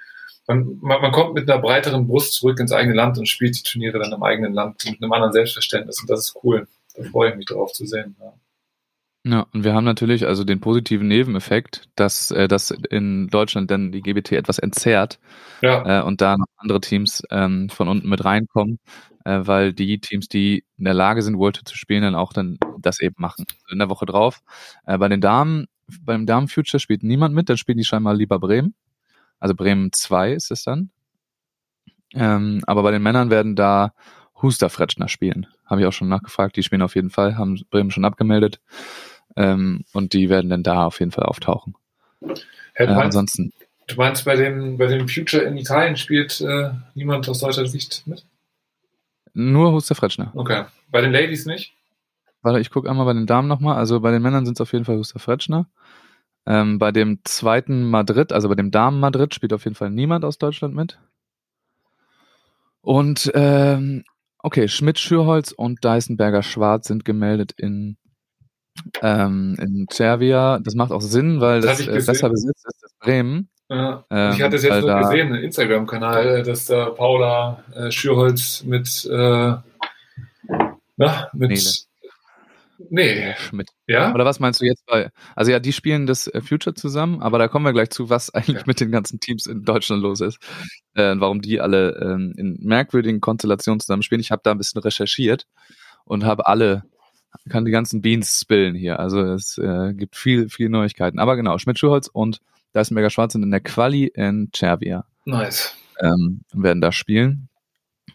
[0.45, 3.63] man, man, man kommt mit einer breiteren Brust zurück ins eigene Land und spielt die
[3.63, 6.67] Turniere dann im eigenen Land mit einem anderen Selbstverständnis und das ist cool.
[6.95, 8.15] Da freue ich mich drauf zu sehen.
[8.19, 8.33] Ja.
[9.25, 13.93] Ja, und wir haben natürlich also den positiven Nebeneffekt, dass äh, das in Deutschland dann
[13.93, 15.17] die GBT etwas entzerrt
[15.61, 18.79] Ja, äh, und da noch andere Teams ähm, von unten mit reinkommen,
[19.23, 22.33] äh, weil die Teams, die in der Lage sind, World Tour zu spielen, dann auch
[22.33, 23.45] dann das eben machen.
[23.71, 24.41] In der Woche drauf.
[24.85, 25.67] Äh, bei den Damen,
[26.01, 28.75] beim Damen Future spielt niemand mit, dann spielen die scheinbar lieber Bremen.
[29.39, 30.89] Also Bremen 2 ist es dann.
[32.13, 33.93] Ähm, aber bei den Männern werden da
[34.43, 35.47] Huster Fretschner spielen.
[35.65, 36.55] Habe ich auch schon nachgefragt.
[36.55, 38.59] Die spielen auf jeden Fall, haben Bremen schon abgemeldet.
[39.35, 41.75] Ähm, und die werden dann da auf jeden Fall auftauchen.
[42.21, 42.35] Herr,
[42.75, 43.53] Äh, du, meinst, ansonsten,
[43.87, 48.03] du meinst, bei dem, bei dem Future in Italien spielt äh, niemand aus deutscher Sicht
[48.05, 48.23] mit?
[49.33, 50.31] nur Huster Fretschner.
[50.35, 50.65] Okay.
[50.91, 51.73] Bei den Ladies nicht?
[52.41, 53.77] Warte, ich gucke einmal bei den Damen nochmal.
[53.77, 55.67] Also bei den Männern sind es auf jeden Fall Huster Fretschner.
[56.45, 60.25] Ähm, bei dem zweiten Madrid, also bei dem Damen Madrid, spielt auf jeden Fall niemand
[60.25, 60.99] aus Deutschland mit.
[62.81, 64.03] Und ähm,
[64.43, 67.97] okay, Schmidt Schürholz und Deisenberger Schwarz sind gemeldet in,
[69.01, 70.59] ähm, in Cervia.
[70.59, 73.49] Das macht auch Sinn, weil Das das, äh, besser besetzt ist als Bremen.
[73.69, 74.05] Ja.
[74.11, 78.63] Ähm, ich hatte es jetzt nur gesehen, im Instagram-Kanal, äh, dass da Paula äh, Schürholz
[78.63, 79.55] mit, äh,
[80.97, 81.61] na, mit, Nele.
[82.89, 83.69] Nee, Schmidt.
[83.87, 84.13] ja?
[84.13, 85.09] Oder was meinst du jetzt bei?
[85.35, 88.29] Also ja, die spielen das äh, Future zusammen, aber da kommen wir gleich zu, was
[88.33, 88.63] eigentlich Ja.
[88.65, 90.37] mit den ganzen Teams in Deutschland los ist.
[90.95, 94.21] Äh, warum die alle ähm, in merkwürdigen Konstellationen zusammen spielen.
[94.21, 95.45] Ich habe da ein bisschen recherchiert
[96.05, 96.83] und habe alle,
[97.49, 98.99] kann die ganzen Beans spillen hier.
[98.99, 101.19] Also es äh, gibt viel, viel Neuigkeiten.
[101.19, 102.39] Aber genau, Schmidt-Schuholz und
[102.73, 105.05] Deisenberger Schwarz sind in der Quali in Cervia.
[105.25, 105.75] Nice.
[106.01, 107.49] Ähm, werden da spielen.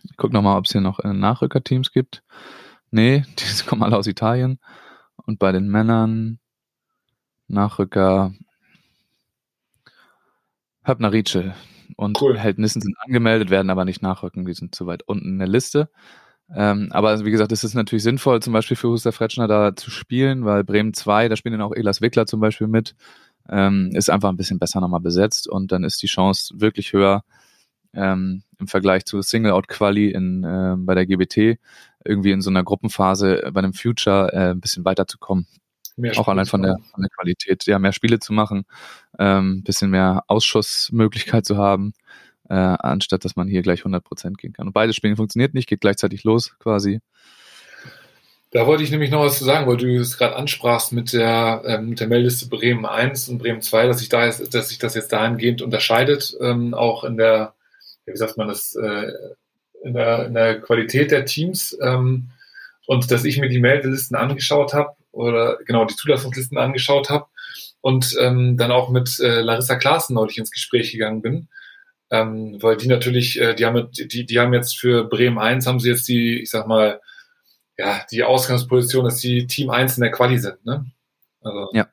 [0.05, 2.23] Ich guck noch mal, ob es hier noch äh, Nachrückerteams gibt.
[2.91, 4.59] Nee, die kommen alle aus Italien.
[5.27, 6.39] Und bei den Männern
[7.49, 8.33] Nachrücker
[10.85, 11.55] Höppner Rietschel
[11.97, 12.39] und Cool.
[12.39, 15.49] Held Nissen sind angemeldet, werden aber nicht nachrücken, die sind zu weit unten in der
[15.49, 15.91] Liste.
[16.55, 19.91] Ähm, aber wie gesagt, es ist natürlich sinnvoll, zum Beispiel für Huster Fretschner da zu
[19.91, 22.95] spielen, weil Bremen 2, da spielen dann auch Elas Wickler zum Beispiel mit,
[23.51, 27.23] ähm, ist einfach ein bisschen besser nochmal besetzt und dann ist die Chance wirklich höher,
[27.95, 31.59] ähm, im Vergleich zu Single-Out-Quali in, äh, bei der GBT
[32.05, 35.47] irgendwie in so einer Gruppenphase äh, bei einem Future äh, ein bisschen weiterzukommen.
[35.97, 38.65] Mehr Auch Spiele allein von der, von der Qualität, ja, mehr Spiele zu machen,
[39.19, 41.93] ähm, bisschen mehr Ausschussmöglichkeit zu haben,
[42.49, 44.69] äh, anstatt dass man hier gleich 100% gehen kann.
[44.69, 47.01] Und beide Spiele funktioniert nicht, geht gleichzeitig los quasi.
[48.51, 51.63] Da wollte ich nämlich noch was zu sagen, weil du es gerade ansprachst mit der,
[51.67, 54.79] ähm, mit der Meldeliste Bremen 1 und Bremen 2, dass sich da jetzt, dass sich
[54.79, 57.55] das jetzt dahingehend unterscheidet, ähm, auch in der,
[58.13, 59.13] wie sagt man das, äh,
[59.83, 61.77] in der, in der Qualität der Teams.
[61.83, 62.31] Ähm,
[62.87, 67.27] und dass ich mir die Meldelisten angeschaut habe oder genau die Zulassungslisten angeschaut habe
[67.81, 71.49] und ähm, dann auch mit äh, Larissa Klaassen neulich ins Gespräch gegangen bin.
[72.11, 75.79] Ähm, weil die natürlich, äh, die haben die, die haben jetzt für Bremen 1 haben
[75.79, 77.01] sie jetzt die, ich sag mal,
[77.77, 80.87] ja, die Ausgangsposition, dass die Team 1 in der Quali sind, ne?
[81.43, 81.87] Also, Ja.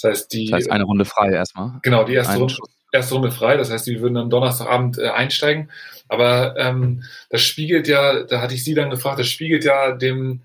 [0.00, 1.80] Das heißt, die, Das heißt, eine Runde frei erstmal.
[1.82, 2.54] genau, die erste Runde.
[2.92, 5.70] Erste Runde frei, das heißt, die würden am Donnerstagabend äh, einsteigen.
[6.08, 10.42] Aber ähm, das spiegelt ja, da hatte ich sie dann gefragt, das spiegelt ja dem,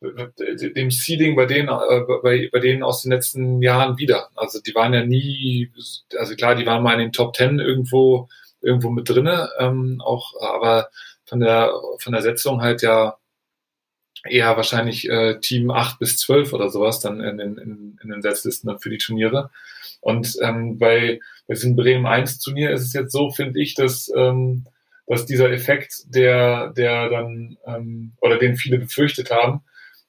[0.00, 4.28] dem Seeding bei denen, äh, bei, bei denen aus den letzten Jahren wieder.
[4.34, 5.72] Also die waren ja nie,
[6.18, 8.28] also klar, die waren mal in den Top Ten irgendwo,
[8.60, 10.88] irgendwo mit drinne, ähm, auch, aber
[11.24, 13.16] von der, von der Setzung halt ja
[14.28, 18.22] eher wahrscheinlich äh, Team 8 bis 12 oder sowas dann in den, in, in den
[18.22, 19.50] Setzlisten für die Turniere.
[20.00, 24.10] Und ähm, bei, bei diesem Bremen 1 Turnier ist es jetzt so, finde ich, dass,
[24.14, 24.64] ähm,
[25.06, 29.62] dass dieser Effekt, der, der dann, ähm, oder den viele befürchtet haben,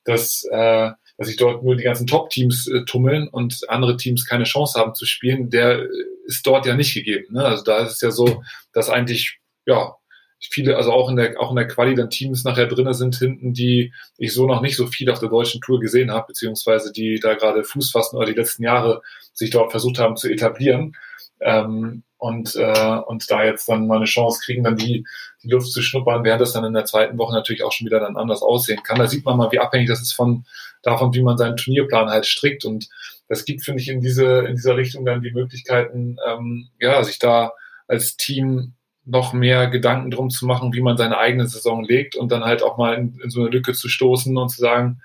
[0.04, 4.46] dass, äh, dass sich dort nur die ganzen Top-Teams äh, tummeln und andere Teams keine
[4.46, 5.88] Chance haben zu spielen, der äh,
[6.26, 7.34] ist dort ja nicht gegeben.
[7.34, 7.43] Ne?
[7.43, 8.43] Also da ist es ja so,
[8.74, 9.96] dass eigentlich, ja,
[10.39, 13.54] viele, also auch in der, auch in der Quali dann Teams nachher drinne sind hinten,
[13.54, 17.19] die ich so noch nicht so viel auf der deutschen Tour gesehen habe, beziehungsweise die
[17.19, 19.02] da gerade Fuß fassen oder die letzten Jahre
[19.34, 20.95] sich dort versucht haben zu etablieren.
[21.39, 25.06] Ähm, und, äh, und da jetzt dann mal eine Chance kriegen, dann die,
[25.43, 28.00] die Luft zu schnuppern, während das dann in der zweiten Woche natürlich auch schon wieder
[28.00, 28.97] dann anders aussehen kann.
[28.97, 30.45] Da sieht man mal, wie abhängig das ist von
[30.82, 32.65] davon, wie man seinen Turnierplan halt strickt.
[32.65, 32.88] Und
[33.28, 37.19] das gibt, finde ich, in diese, in dieser Richtung dann die Möglichkeiten, ähm, ja, sich
[37.19, 37.52] da
[37.88, 38.73] als Team
[39.08, 42.62] noch mehr Gedanken drum zu machen, wie man seine eigene Saison legt und dann halt
[42.62, 45.02] auch mal in, in so eine Lücke zu stoßen und zu sagen,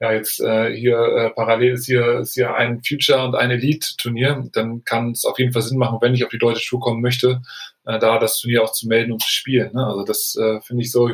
[0.00, 4.48] ja, jetzt äh, hier äh, parallel ist hier, ist hier ein Future und ein Elite-Turnier,
[4.52, 7.00] dann kann es auf jeden Fall Sinn machen, wenn ich auf die deutsche Tour kommen
[7.00, 7.40] möchte,
[7.84, 9.70] äh, da das Turnier auch zu melden und zu spielen.
[9.74, 9.86] Ne?
[9.86, 11.08] Also das äh, finde ich so,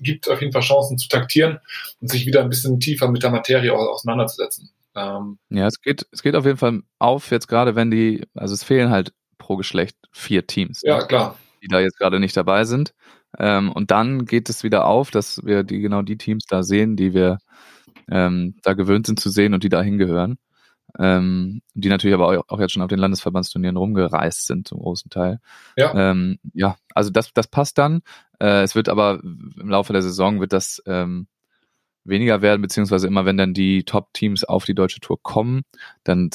[0.00, 1.58] gibt auf jeden Fall Chancen zu taktieren
[2.02, 4.68] und sich wieder ein bisschen tiefer mit der Materie auseinanderzusetzen.
[4.94, 8.52] Ähm, ja, es geht, es geht auf jeden Fall auf, jetzt gerade wenn die, also
[8.52, 10.82] es fehlen halt pro Geschlecht vier Teams.
[10.82, 11.06] Ja, ne?
[11.06, 11.38] klar.
[11.64, 12.92] Die da jetzt gerade nicht dabei sind.
[13.38, 16.94] Ähm, und dann geht es wieder auf, dass wir die genau die Teams da sehen,
[16.94, 17.38] die wir
[18.10, 20.36] ähm, da gewöhnt sind zu sehen und die da hingehören.
[20.98, 25.40] Ähm, die natürlich aber auch, jetzt schon auf den Landesverbandsturnieren rumgereist sind zum großen Teil.
[25.76, 28.02] Ja, ähm, ja also das, das passt dann.
[28.38, 31.26] Äh, es wird aber im Laufe der Saison wird das ähm,
[32.04, 35.62] weniger werden, beziehungsweise immer wenn dann die Top-Teams auf die deutsche Tour kommen,
[36.04, 36.30] dann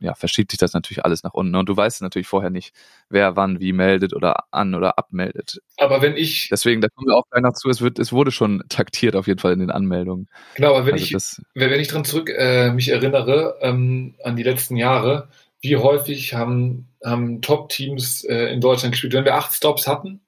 [0.00, 1.54] ja, verschiebt sich das natürlich alles nach unten.
[1.54, 2.74] Und du weißt natürlich vorher nicht,
[3.08, 5.60] wer wann wie meldet oder an oder abmeldet.
[5.78, 6.48] Aber wenn ich.
[6.50, 9.26] Deswegen, da kommen wir auch gleich noch zu, es wird, es wurde schon taktiert auf
[9.26, 10.28] jeden Fall in den Anmeldungen.
[10.56, 14.36] Genau, aber wenn also ich, das, wenn ich dran zurück äh, mich erinnere, ähm, an
[14.36, 15.28] die letzten Jahre,
[15.60, 19.14] wie häufig haben, haben Top-Teams äh, in Deutschland gespielt?
[19.14, 20.20] Wenn wir acht Stops hatten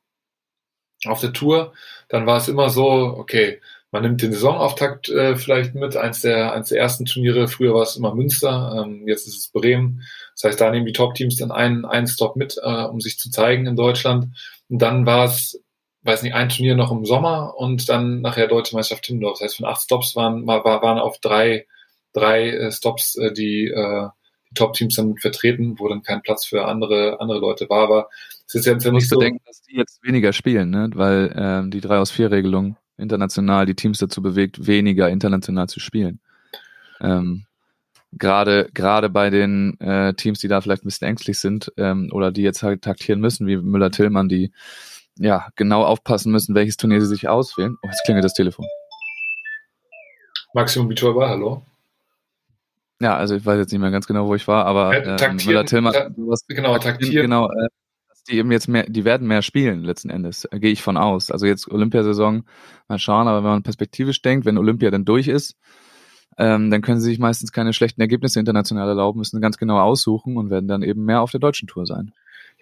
[1.04, 1.74] auf der Tour,
[2.08, 2.86] dann war es immer so,
[3.18, 3.60] okay,
[3.96, 7.82] man nimmt den Saisonauftakt äh, vielleicht mit, eins der, eins der ersten Turniere, früher war
[7.82, 10.02] es immer Münster, ähm, jetzt ist es Bremen.
[10.34, 13.30] Das heißt, da nehmen die Top-Teams dann einen, einen Stop mit, äh, um sich zu
[13.30, 14.36] zeigen in Deutschland.
[14.68, 15.62] Und dann war es,
[16.02, 19.38] weiß nicht, ein Turnier noch im Sommer und dann nachher Deutsche Meisterschaft Timmendorf.
[19.38, 21.66] Das heißt, von acht Stops waren, war, waren auf drei,
[22.12, 24.08] drei äh, Stops äh, die, äh,
[24.50, 27.84] die Top-Teams dann vertreten, wo dann kein Platz für andere, andere Leute war.
[27.84, 28.08] Aber
[28.46, 29.18] es ist jetzt ja nicht so.
[29.18, 30.90] bedenken, dass die jetzt weniger spielen, ne?
[30.92, 35.80] weil ähm, die drei aus vier Regelung international die Teams dazu bewegt, weniger international zu
[35.80, 36.20] spielen.
[37.00, 37.44] Ähm,
[38.12, 42.32] gerade gerade bei den äh, Teams, die da vielleicht ein bisschen ängstlich sind ähm, oder
[42.32, 44.52] die jetzt halt taktieren müssen, wie Müller-Tillmann, die
[45.18, 47.76] ja genau aufpassen müssen, welches Turnier sie sich auswählen.
[47.82, 48.66] Oh, jetzt klingelt das Telefon.
[50.54, 51.62] Maximum Biturba, hallo.
[53.00, 55.92] Ja, also ich weiß jetzt nicht mehr ganz genau, wo ich war, aber äh, Müller-Tillmann,
[55.92, 56.08] ta
[56.48, 57.68] genau, taktieren, genau, äh,
[58.26, 61.30] die eben jetzt mehr, die werden mehr spielen letzten Endes, gehe ich von aus.
[61.30, 62.44] Also jetzt Olympiasaison,
[62.88, 65.56] mal schauen, aber wenn man perspektivisch denkt, wenn Olympia dann durch ist,
[66.38, 70.36] ähm, dann können sie sich meistens keine schlechten Ergebnisse international erlauben, müssen ganz genau aussuchen
[70.36, 72.12] und werden dann eben mehr auf der deutschen Tour sein.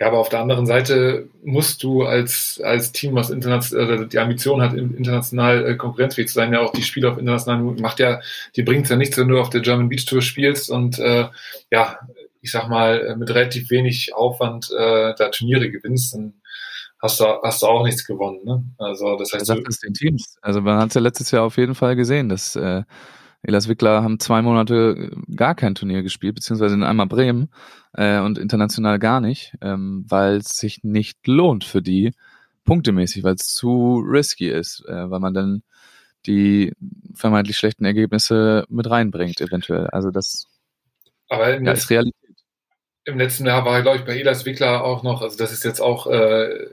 [0.01, 4.19] Ja, aber auf der anderen Seite musst du als, als Team, was international, äh, die
[4.19, 8.21] Ambition hat, international äh, konkurrenzfähig zu sein, ja auch die Spiele auf internationalen macht ja,
[8.57, 11.27] die bringt ja nichts, wenn du auf der German Beach Tour spielst und äh,
[11.71, 12.01] ja,
[12.45, 16.35] ich sag mal, äh, mit relativ wenig Aufwand äh, da Turniere gewinnst, dann
[17.01, 18.45] hast du, hast du auch nichts gewonnen.
[18.45, 18.63] Ne?
[18.77, 20.37] Also das heißt, es den Teams.
[20.43, 22.83] Also man hat es ja letztes Jahr auf jeden Fall gesehen, dass äh,
[23.43, 27.49] Elas Wickler haben zwei Monate äh, gar kein Turnier gespielt, beziehungsweise in einmal Bremen
[27.95, 32.13] äh, und international gar nicht, ähm, weil es sich nicht lohnt für die
[32.67, 35.63] punktemäßig, weil es zu risky ist, äh, weil man dann
[36.27, 36.75] die
[37.15, 39.87] vermeintlich schlechten Ergebnisse mit reinbringt, eventuell.
[39.87, 40.47] Also das
[41.31, 42.24] Aber ja, ist Realität
[43.05, 45.81] im letzten Jahr war, glaube ich, bei Elas Wickler auch noch, also das ist jetzt
[45.81, 46.67] auch äh,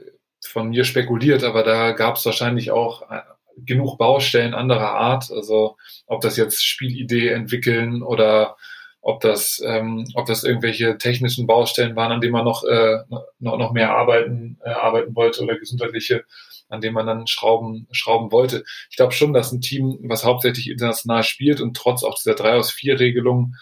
[0.43, 3.21] von mir spekuliert, aber da gab es wahrscheinlich auch äh,
[3.57, 5.31] genug Baustellen anderer Art.
[5.31, 8.55] Also ob das jetzt Spielidee entwickeln oder
[9.01, 13.57] ob das, ähm, ob das irgendwelche technischen Baustellen waren, an denen man noch, äh, noch,
[13.57, 16.23] noch mehr arbeiten, äh, arbeiten wollte oder gesundheitliche,
[16.69, 18.63] an denen man dann schrauben, schrauben wollte.
[18.89, 22.53] Ich glaube schon, dass ein Team, was hauptsächlich international spielt und trotz auch dieser 3
[22.55, 23.55] aus 4 Regelung,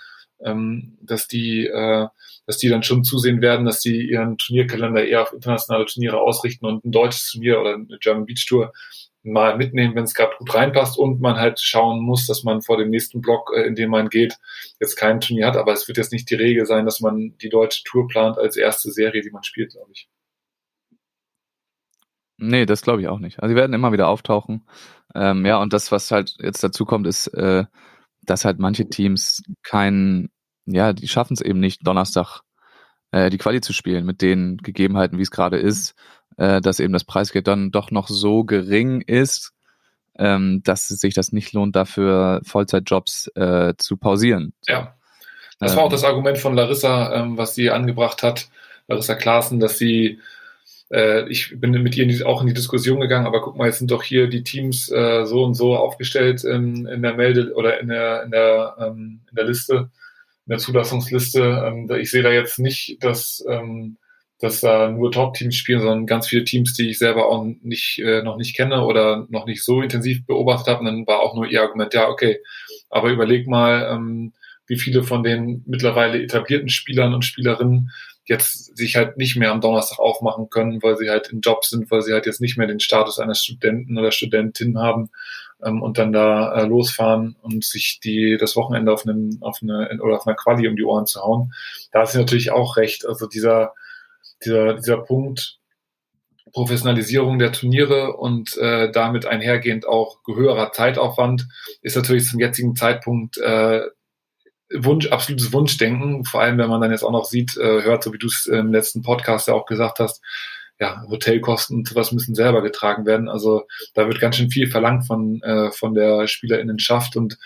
[0.43, 2.07] ähm, dass die äh,
[2.45, 6.65] dass die dann schon zusehen werden, dass die ihren Turnierkalender eher auf internationale Turniere ausrichten
[6.65, 8.73] und ein deutsches Turnier oder eine German Beach Tour
[9.23, 12.77] mal mitnehmen, wenn es gerade gut reinpasst und man halt schauen muss, dass man vor
[12.77, 14.37] dem nächsten Block, äh, in dem man geht,
[14.79, 15.57] jetzt kein Turnier hat.
[15.57, 18.55] Aber es wird jetzt nicht die Regel sein, dass man die deutsche Tour plant als
[18.57, 20.09] erste Serie, die man spielt, glaube ich.
[22.37, 23.39] Nee, das glaube ich auch nicht.
[23.41, 24.65] Also die werden immer wieder auftauchen.
[25.13, 27.65] Ähm, ja, und das, was halt jetzt dazu kommt, ist, äh,
[28.29, 30.29] dass halt manche Teams keinen
[30.71, 32.41] ja, die schaffen es eben nicht, Donnerstag
[33.11, 35.95] äh, die Quali zu spielen mit den Gegebenheiten, wie es gerade ist,
[36.37, 39.51] äh, dass eben das Preisgeld dann doch noch so gering ist,
[40.17, 44.53] ähm, dass sich das nicht lohnt, dafür Vollzeitjobs äh, zu pausieren.
[44.67, 44.95] Ja.
[45.59, 45.91] Das war auch ähm.
[45.91, 48.49] das Argument von Larissa, ähm, was sie angebracht hat,
[48.87, 50.19] Larissa Klaassen, dass sie
[50.91, 54.01] ich bin mit ihr auch in die Diskussion gegangen, aber guck mal, jetzt sind doch
[54.01, 58.23] hier die Teams äh, so und so aufgestellt in, in der Melde oder in der,
[58.23, 59.91] in der, ähm, in der Liste
[60.49, 61.63] in der Zulassungsliste.
[61.63, 63.97] Ähm, ich sehe da jetzt nicht, dass, ähm,
[64.39, 68.23] dass da nur Top-Teams spielen, sondern ganz viele Teams, die ich selber auch nicht, äh,
[68.23, 70.79] noch nicht kenne oder noch nicht so intensiv beobachtet habe.
[70.79, 72.39] Und dann war auch nur ihr Argument, ja, okay,
[72.89, 74.33] aber überleg mal, ähm,
[74.65, 77.91] wie viele von den mittlerweile etablierten Spielern und Spielerinnen,
[78.29, 81.89] jetzt sich halt nicht mehr am Donnerstag aufmachen können, weil sie halt im Job sind,
[81.91, 85.09] weil sie halt jetzt nicht mehr den Status eines Studenten oder Studentin haben
[85.63, 89.99] ähm, und dann da äh, losfahren und sich die das Wochenende auf einem auf eine
[90.01, 91.53] oder auf einer Quali um die Ohren zu hauen.
[91.91, 93.05] Da ist sie natürlich auch recht.
[93.05, 93.73] Also dieser
[94.45, 95.59] dieser dieser Punkt
[96.51, 101.47] Professionalisierung der Turniere und äh, damit einhergehend auch höherer Zeitaufwand
[101.81, 103.81] ist natürlich zum jetzigen Zeitpunkt äh,
[104.73, 108.13] Wunsch, absolutes Wunschdenken, vor allem wenn man dann jetzt auch noch sieht, äh, hört, so
[108.13, 110.21] wie du es im letzten Podcast ja auch gesagt hast,
[110.79, 113.27] ja, Hotelkosten und sowas müssen selber getragen werden.
[113.27, 117.37] Also da wird ganz schön viel verlangt von, äh, von der Spielerinnenschaft und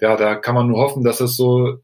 [0.00, 1.78] ja, da kann man nur hoffen, dass es so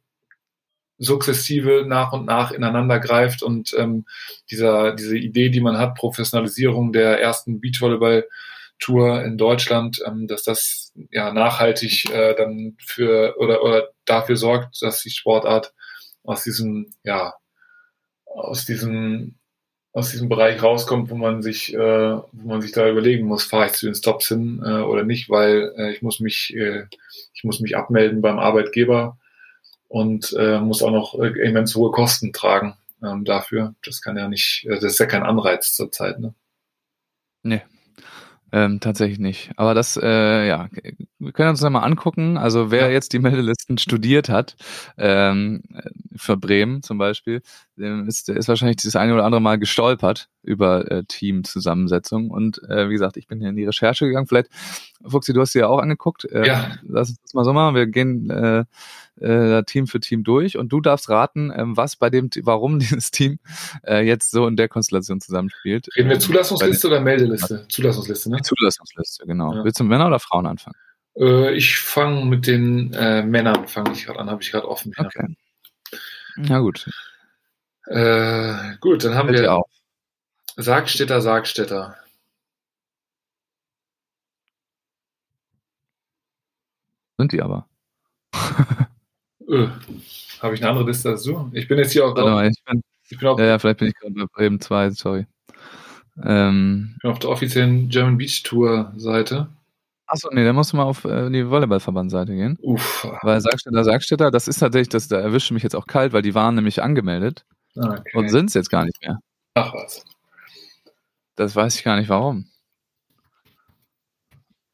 [0.99, 4.07] sukzessive nach und nach ineinander greift und ähm,
[4.51, 7.61] dieser, diese Idee, die man hat, Professionalisierung der ersten
[8.79, 14.83] Beachvolleyball-Tour in Deutschland, ähm, dass das ja nachhaltig äh, dann für oder, oder dafür sorgt,
[14.83, 15.75] dass die Sportart
[16.23, 17.35] aus diesem, ja,
[18.25, 19.35] aus diesem
[19.93, 23.67] aus diesem Bereich rauskommt, wo man sich, äh, wo man sich da überlegen muss, fahre
[23.67, 26.85] ich zu den Stops hin äh, oder nicht, weil äh, ich muss mich, äh,
[27.33, 29.19] ich muss mich abmelden beim Arbeitgeber
[29.89, 33.75] und äh, muss auch noch äh, immens hohe Kosten tragen ähm, dafür.
[33.83, 36.35] Das kann ja nicht, äh, das ist ja kein Anreiz zurzeit, ne?
[37.43, 37.63] Nee,
[38.53, 39.51] ähm, tatsächlich nicht.
[39.57, 40.69] Aber das, äh, ja,
[41.19, 42.37] wir können uns das mal angucken.
[42.37, 42.93] Also wer ja.
[42.93, 44.57] jetzt die Meldelisten studiert hat,
[44.97, 45.63] ähm,
[46.15, 47.43] für Bremen zum Beispiel,
[47.77, 52.31] ist, ist wahrscheinlich dieses eine oder andere Mal gestolpert über äh, Teamzusammensetzung.
[52.31, 54.27] Und äh, wie gesagt, ich bin hier in die Recherche gegangen.
[54.27, 54.49] Vielleicht,
[55.05, 56.25] Fuxi, du hast sie ja auch angeguckt.
[56.25, 56.77] Äh, ja.
[56.83, 57.75] Lass uns das mal so machen.
[57.75, 58.65] Wir gehen äh,
[59.21, 63.11] äh, Team für Team durch und du darfst raten, ähm, was bei dem, warum dieses
[63.11, 63.39] Team
[63.87, 65.89] äh, jetzt so in der Konstellation zusammenspielt.
[65.97, 67.67] Reden wir Zulassungsliste oder Meldeliste?
[67.69, 68.41] Zulassungsliste, ne?
[68.43, 69.53] Zulassungsliste, genau.
[69.55, 69.65] Ja.
[69.65, 70.77] Willst du Männer oder Frauen anfangen?
[71.19, 74.93] Äh, ich fange mit den äh, Männern, fange ich gerade an, habe ich gerade offen.
[74.97, 75.07] Ja.
[75.07, 75.37] Okay.
[76.37, 76.89] Na gut.
[77.87, 79.71] Äh, gut, dann haben Hört wir auf.
[80.57, 81.97] Sargstädter, Sargstädter.
[87.17, 87.67] Sind die aber.
[89.49, 89.69] Öh,
[90.41, 91.51] Habe ich eine andere Liste du?
[91.53, 93.89] Ich bin jetzt hier auch Warte mal, ich bin, ich bin auf, ja, vielleicht bin
[93.89, 95.27] ich gerade bei Bremen 2, sorry.
[96.23, 99.49] Ähm, ich bin auf der offiziellen German Beach Tour Seite.
[100.11, 102.57] Achso, nee, dann musst du mal auf äh, die Volleyballverband-Seite gehen.
[102.63, 103.07] Uff.
[103.23, 106.35] Weil Sargstädter, Sargstädter, das ist tatsächlich, das, da erwischt mich jetzt auch kalt, weil die
[106.35, 107.45] waren nämlich angemeldet
[107.77, 108.01] okay.
[108.15, 109.19] und sind es jetzt gar nicht mehr.
[109.53, 110.05] Ach was.
[111.37, 112.47] Das weiß ich gar nicht warum.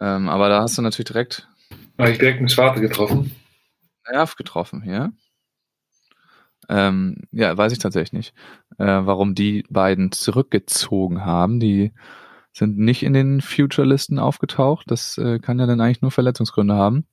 [0.01, 1.49] Ähm, aber da hast du natürlich direkt.
[1.99, 3.35] Habe ich direkt eine Schwarze getroffen.
[4.09, 5.13] Nerv getroffen hier.
[6.69, 8.35] Ähm, ja, weiß ich tatsächlich nicht,
[8.79, 11.59] äh, warum die beiden zurückgezogen haben.
[11.59, 11.93] Die
[12.55, 14.85] sind nicht in den Future-Listen aufgetaucht.
[14.89, 17.07] Das äh, kann ja dann eigentlich nur Verletzungsgründe haben.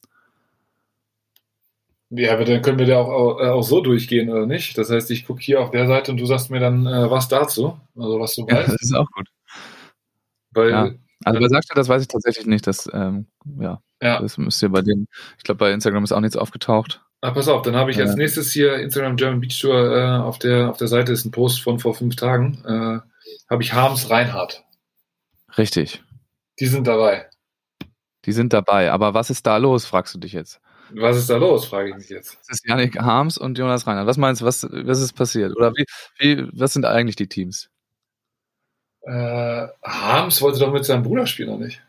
[2.11, 4.77] Ja, aber dann können wir da auch, auch, äh, auch so durchgehen, oder nicht?
[4.77, 7.27] Das heißt, ich gucke hier auf der Seite und du sagst mir dann äh, was
[7.27, 8.67] dazu, also was du ja, weißt.
[8.67, 9.27] Das ist auch gut.
[10.51, 10.91] Weil, ja.
[11.23, 12.67] Also bei Sagst das weiß ich tatsächlich nicht.
[12.67, 13.27] Das, ähm,
[13.59, 14.21] ja, ja.
[14.21, 17.01] Das müsst ihr bei denen, ich glaube, bei Instagram ist auch nichts aufgetaucht.
[17.21, 20.39] Ah, pass auf, dann habe ich als nächstes hier Instagram German Beach Tour äh, auf,
[20.39, 22.57] der, auf der Seite ist ein Post von vor fünf Tagen.
[22.65, 22.99] Äh,
[23.49, 24.63] habe ich Harms Reinhardt.
[25.57, 26.03] Richtig.
[26.59, 27.29] Die sind dabei.
[28.25, 28.91] Die sind dabei.
[28.91, 30.61] Aber was ist da los, fragst du dich jetzt?
[30.93, 32.37] Was ist da los, frage ich mich jetzt.
[32.47, 34.07] Das ist Janik Harms und Jonas Reinhardt.
[34.07, 35.55] Was meinst du, was, was ist passiert?
[35.55, 35.85] Oder wie,
[36.19, 37.69] wie, was sind eigentlich die Teams?
[39.03, 41.81] Äh, Harms wollte doch mit seinem Bruder spielen, oder nicht?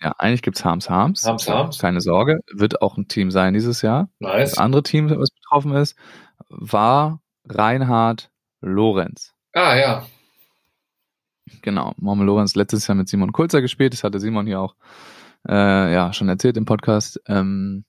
[0.00, 1.24] Ja, eigentlich gibt's Harms Harms.
[1.24, 1.78] Harms Harms.
[1.78, 4.08] Keine Sorge, wird auch ein Team sein dieses Jahr.
[4.18, 4.50] Nice.
[4.50, 5.96] Das andere Team, was betroffen ist,
[6.48, 9.32] war Reinhard Lorenz.
[9.52, 10.06] Ah, ja.
[11.60, 14.74] Genau, Momme Lorenz letztes Jahr mit Simon Kulzer gespielt, das hatte Simon hier auch
[15.48, 17.20] äh, ja schon erzählt im Podcast.
[17.26, 17.84] Ähm,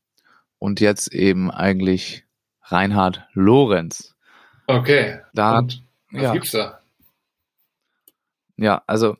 [0.60, 2.26] und jetzt eben eigentlich
[2.62, 4.16] Reinhard Lorenz.
[4.68, 5.20] Okay.
[5.34, 6.80] Da, und was ja, gibt's da?
[8.56, 9.18] Ja, also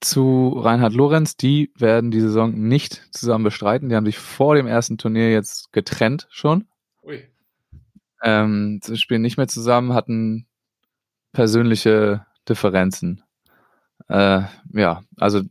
[0.00, 3.88] zu Reinhard Lorenz, die werden die Saison nicht zusammen bestreiten.
[3.88, 6.68] Die haben sich vor dem ersten Turnier jetzt getrennt schon.
[7.02, 7.26] Ui.
[8.22, 10.46] Ähm, sie spielen nicht mehr zusammen, hatten
[11.32, 13.22] persönliche Differenzen.
[14.08, 15.42] Äh, ja, also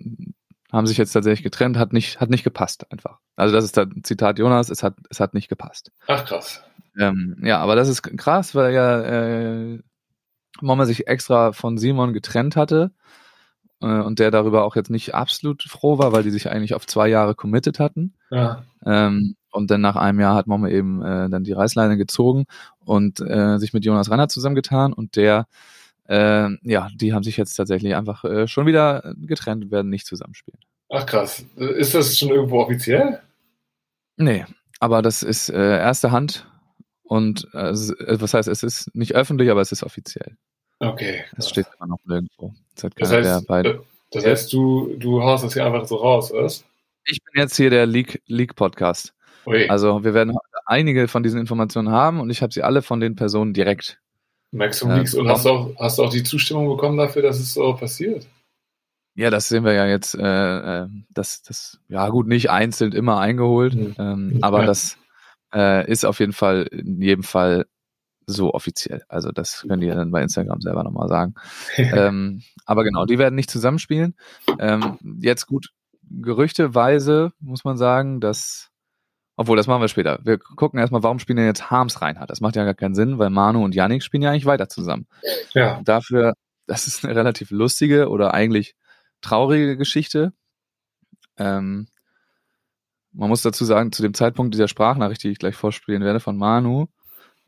[0.71, 3.19] haben sich jetzt tatsächlich getrennt, hat nicht, hat nicht gepasst einfach.
[3.35, 5.91] Also das ist das Zitat Jonas, es hat, es hat nicht gepasst.
[6.07, 6.63] Ach krass.
[6.97, 9.79] Ähm, ja, aber das ist krass, weil ja äh,
[10.61, 12.91] Mama sich extra von Simon getrennt hatte
[13.81, 16.87] äh, und der darüber auch jetzt nicht absolut froh war, weil die sich eigentlich auf
[16.87, 18.13] zwei Jahre committed hatten.
[18.31, 18.63] Ja.
[18.85, 22.45] Ähm, und dann nach einem Jahr hat Mama eben äh, dann die Reißleine gezogen
[22.79, 25.47] und äh, sich mit Jonas Renner zusammengetan und der,
[26.13, 30.05] äh, ja, die haben sich jetzt tatsächlich einfach äh, schon wieder getrennt und werden nicht
[30.05, 30.59] zusammenspielen.
[30.89, 31.43] Ach krass.
[31.55, 33.19] Ist das schon irgendwo offiziell?
[34.17, 34.45] Nee,
[34.79, 36.47] aber das ist äh, erste Hand
[37.01, 40.37] und äh, was heißt, es ist nicht öffentlich, aber es ist offiziell.
[40.79, 41.23] Okay.
[41.35, 42.53] Das steht immer noch nirgendwo.
[42.75, 43.79] Das, Das heißt, äh,
[44.11, 46.63] das heißt, du, du haust das hier einfach so raus, was?
[47.05, 48.55] Ich bin jetzt hier der Leak, Leak
[49.69, 53.15] Also wir werden einige von diesen Informationen haben und ich habe sie alle von den
[53.15, 53.99] Personen direkt.
[54.53, 55.13] Maximum äh, Leaks.
[55.13, 58.27] Und hast du, auch, hast du auch die Zustimmung bekommen dafür, dass es so passiert?
[59.15, 63.19] Ja, das sehen wir ja jetzt, äh, äh, das, das, ja gut, nicht einzeln immer
[63.19, 63.95] eingeholt, Mhm.
[63.99, 64.65] ähm, aber Ja.
[64.67, 64.97] das
[65.53, 67.65] äh, ist auf jeden Fall in jedem Fall
[68.25, 69.03] so offiziell.
[69.09, 71.35] Also das können die ja dann bei Instagram selber nochmal sagen.
[71.77, 74.15] ähm, aber genau, die werden nicht zusammenspielen.
[74.59, 75.69] Ähm, jetzt gut,
[76.09, 78.69] gerüchteweise muss man sagen, dass,
[79.35, 80.19] obwohl, das machen wir später.
[80.23, 82.29] Wir gucken erstmal, warum spielen denn jetzt Harms Reinhardt?
[82.29, 85.07] Das macht ja gar keinen Sinn, weil Manu und Yannick spielen ja eigentlich weiter zusammen.
[85.53, 85.81] ja.
[85.83, 86.33] Dafür,
[86.67, 88.75] das ist eine relativ lustige oder eigentlich
[89.21, 90.33] traurige Geschichte.
[91.37, 91.87] Ähm,
[93.11, 96.37] man muss dazu sagen, zu dem Zeitpunkt dieser Sprachnachricht, die ich gleich vorspielen werde von
[96.37, 96.87] Manu,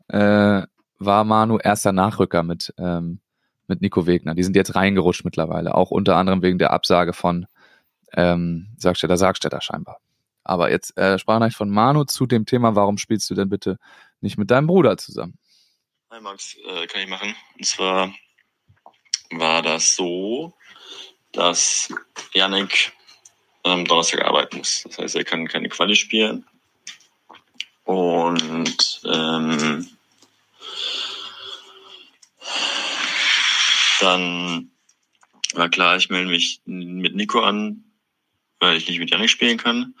[0.08, 0.62] äh,
[0.98, 3.20] war Manu erster Nachrücker mit, ähm,
[3.66, 4.34] mit Nico Wegner.
[4.34, 7.46] Die sind jetzt reingerutscht mittlerweile, auch unter anderem wegen der Absage von
[8.12, 9.98] ähm, Sargstädter Sargstädter scheinbar.
[10.46, 13.78] Aber jetzt äh, Sprachnachricht von Manu zu dem Thema, warum spielst du denn bitte
[14.20, 15.38] nicht mit deinem Bruder zusammen?
[16.10, 17.34] Hi Max, äh, kann ich machen.
[17.58, 18.14] Und zwar
[19.30, 20.54] war das so,
[21.32, 21.92] dass
[22.32, 22.92] Yannick
[23.64, 24.84] am Donnerstag arbeiten muss.
[24.84, 26.46] Das heißt, er kann keine Quali spielen.
[27.82, 29.88] Und ähm,
[34.00, 34.70] dann
[35.54, 37.84] war klar, ich melde mich mit Nico an,
[38.60, 39.94] weil ich nicht mit Yannick spielen kann.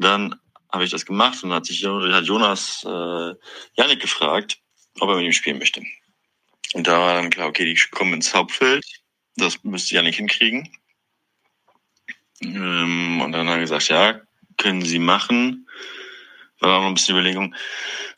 [0.00, 0.34] Dann
[0.72, 3.34] habe ich das gemacht und hat sich hat Jonas äh,
[3.74, 4.58] Yannick gefragt,
[4.98, 5.82] ob er mit ihm spielen möchte.
[6.72, 8.84] Und da war dann klar, okay, die kommen ins Hauptfeld.
[9.36, 10.72] Das müsste Yannick hinkriegen.
[12.40, 14.20] Ähm, und dann hat er gesagt, ja,
[14.56, 15.68] können sie machen.
[16.60, 17.54] War auch noch ein bisschen Überlegung,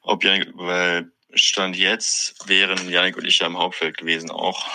[0.02, 4.68] ob Yannick, weil Stand jetzt wären Yannick und ich ja im Hauptfeld gewesen auch.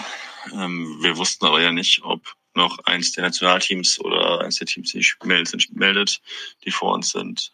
[0.54, 4.92] Ähm, wir wussten aber ja nicht, ob noch eins der Nationalteams oder eins der Teams,
[4.92, 6.22] die meldet, meldet,
[6.66, 7.54] die vor uns sind.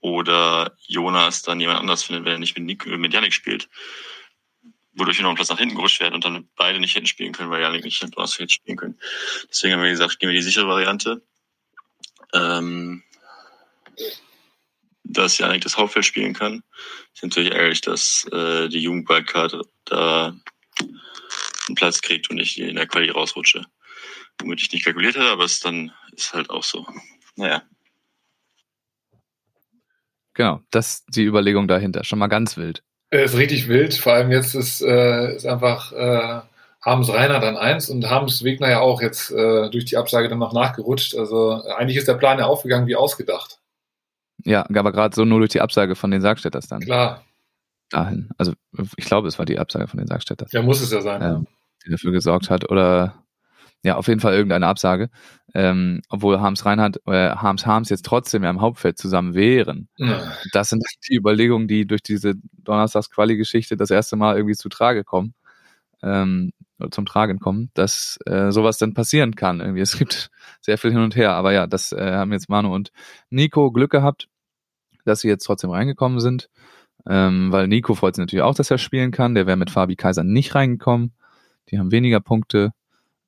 [0.00, 3.68] Oder Jonas dann jemand anders findet, wenn er nicht mit, Nick, mit Yannick spielt.
[4.94, 7.32] Wodurch wir noch einen Platz nach hinten gerutscht werden und dann beide nicht hätten spielen
[7.32, 8.98] können, weil Yannick nicht Donnerstag hätte spielen können.
[9.48, 11.22] Deswegen haben wir gesagt, gehen wir die sichere Variante.
[12.34, 13.02] Ähm,
[15.04, 16.62] dass Yannick das Hauptfeld spielen kann.
[17.14, 20.34] Ist natürlich ärgerlich, dass äh, die Jugendballkarte da
[21.68, 23.64] einen Platz kriegt und ich in der Quali rausrutsche.
[24.40, 26.86] Womit ich nicht kalkuliert hätte, aber es dann ist halt auch so.
[27.36, 27.62] Naja.
[30.34, 32.04] Genau, das ist die Überlegung dahinter.
[32.04, 32.82] Schon mal ganz wild.
[33.10, 33.94] Ist richtig wild.
[33.94, 36.40] Vor allem jetzt ist, äh, ist einfach äh,
[36.80, 40.38] Harms Rainer dann eins und Harms Wegner ja auch jetzt äh, durch die Absage dann
[40.38, 41.14] noch nachgerutscht.
[41.14, 43.60] Also eigentlich ist der Plan ja aufgegangen wie ausgedacht.
[44.44, 47.24] Ja, aber gerade so nur durch die Absage von den Sargstädters dann Klar,
[47.92, 48.30] dahin.
[48.38, 48.52] Also
[48.96, 51.22] ich glaube, es war die Absage von den Sargstädters, ja muss es ja sein.
[51.22, 51.46] ähm,
[51.84, 52.70] die dafür gesorgt hat.
[52.70, 53.22] Oder
[53.82, 55.10] ja, auf jeden Fall irgendeine Absage.
[55.54, 59.88] Ähm, obwohl Harms Reinhardt, äh, Harms Harms jetzt trotzdem ja im Hauptfeld zusammen wären.
[59.96, 60.32] Ja.
[60.52, 62.34] Das sind die Überlegungen, die durch diese
[62.64, 65.34] Donnerstags-Quali-Geschichte das erste Mal irgendwie zu Trage kommen.
[66.02, 66.52] Ähm,
[66.90, 69.60] zum Tragen kommen, dass äh, sowas dann passieren kann.
[69.60, 69.82] Irgendwie.
[69.82, 70.30] Es gibt
[70.60, 72.90] sehr viel hin und her, aber ja, das äh, haben jetzt Manu und
[73.30, 74.28] Nico Glück gehabt,
[75.04, 76.48] dass sie jetzt trotzdem reingekommen sind.
[77.08, 79.34] Ähm, weil Nico freut sich natürlich auch, dass er spielen kann.
[79.34, 81.12] Der wäre mit Fabi Kaiser nicht reingekommen.
[81.70, 82.72] Die haben weniger Punkte.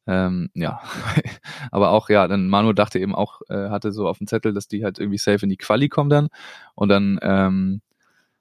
[0.07, 0.81] Ähm, ja,
[1.71, 4.69] aber auch, ja, dann Manu dachte eben auch, äh, hatte so auf dem Zettel, dass
[4.69, 6.29] die halt irgendwie safe in die Quali kommen dann.
[6.75, 7.81] Und dann ähm,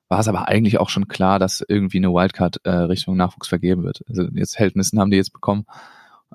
[0.09, 3.83] war es aber eigentlich auch schon klar, dass irgendwie eine Wildcard äh, Richtung Nachwuchs vergeben
[3.83, 4.03] wird.
[4.07, 5.65] Also jetzt Heldnissen haben die jetzt bekommen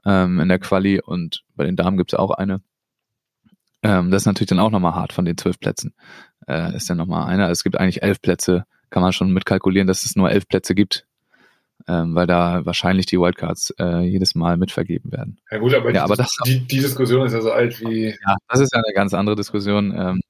[0.05, 2.61] ähm, in der Quali und bei den Damen gibt es auch eine.
[3.83, 5.95] Ähm, das ist natürlich dann auch nochmal hart von den zwölf Plätzen.
[6.47, 7.51] Äh, ist dann nochmal einer.
[7.51, 11.07] Es gibt eigentlich elf Plätze, kann man schon mitkalkulieren, dass es nur elf Plätze gibt,
[11.87, 15.39] ähm, weil da wahrscheinlich die Wildcards äh, jedes Mal mitvergeben werden.
[15.51, 18.09] ja gut, aber, Ja, die, aber das- die, die Diskussion ist ja so alt wie
[18.27, 19.95] Ja, das ist ja eine ganz andere Diskussion.
[19.97, 20.21] Ähm,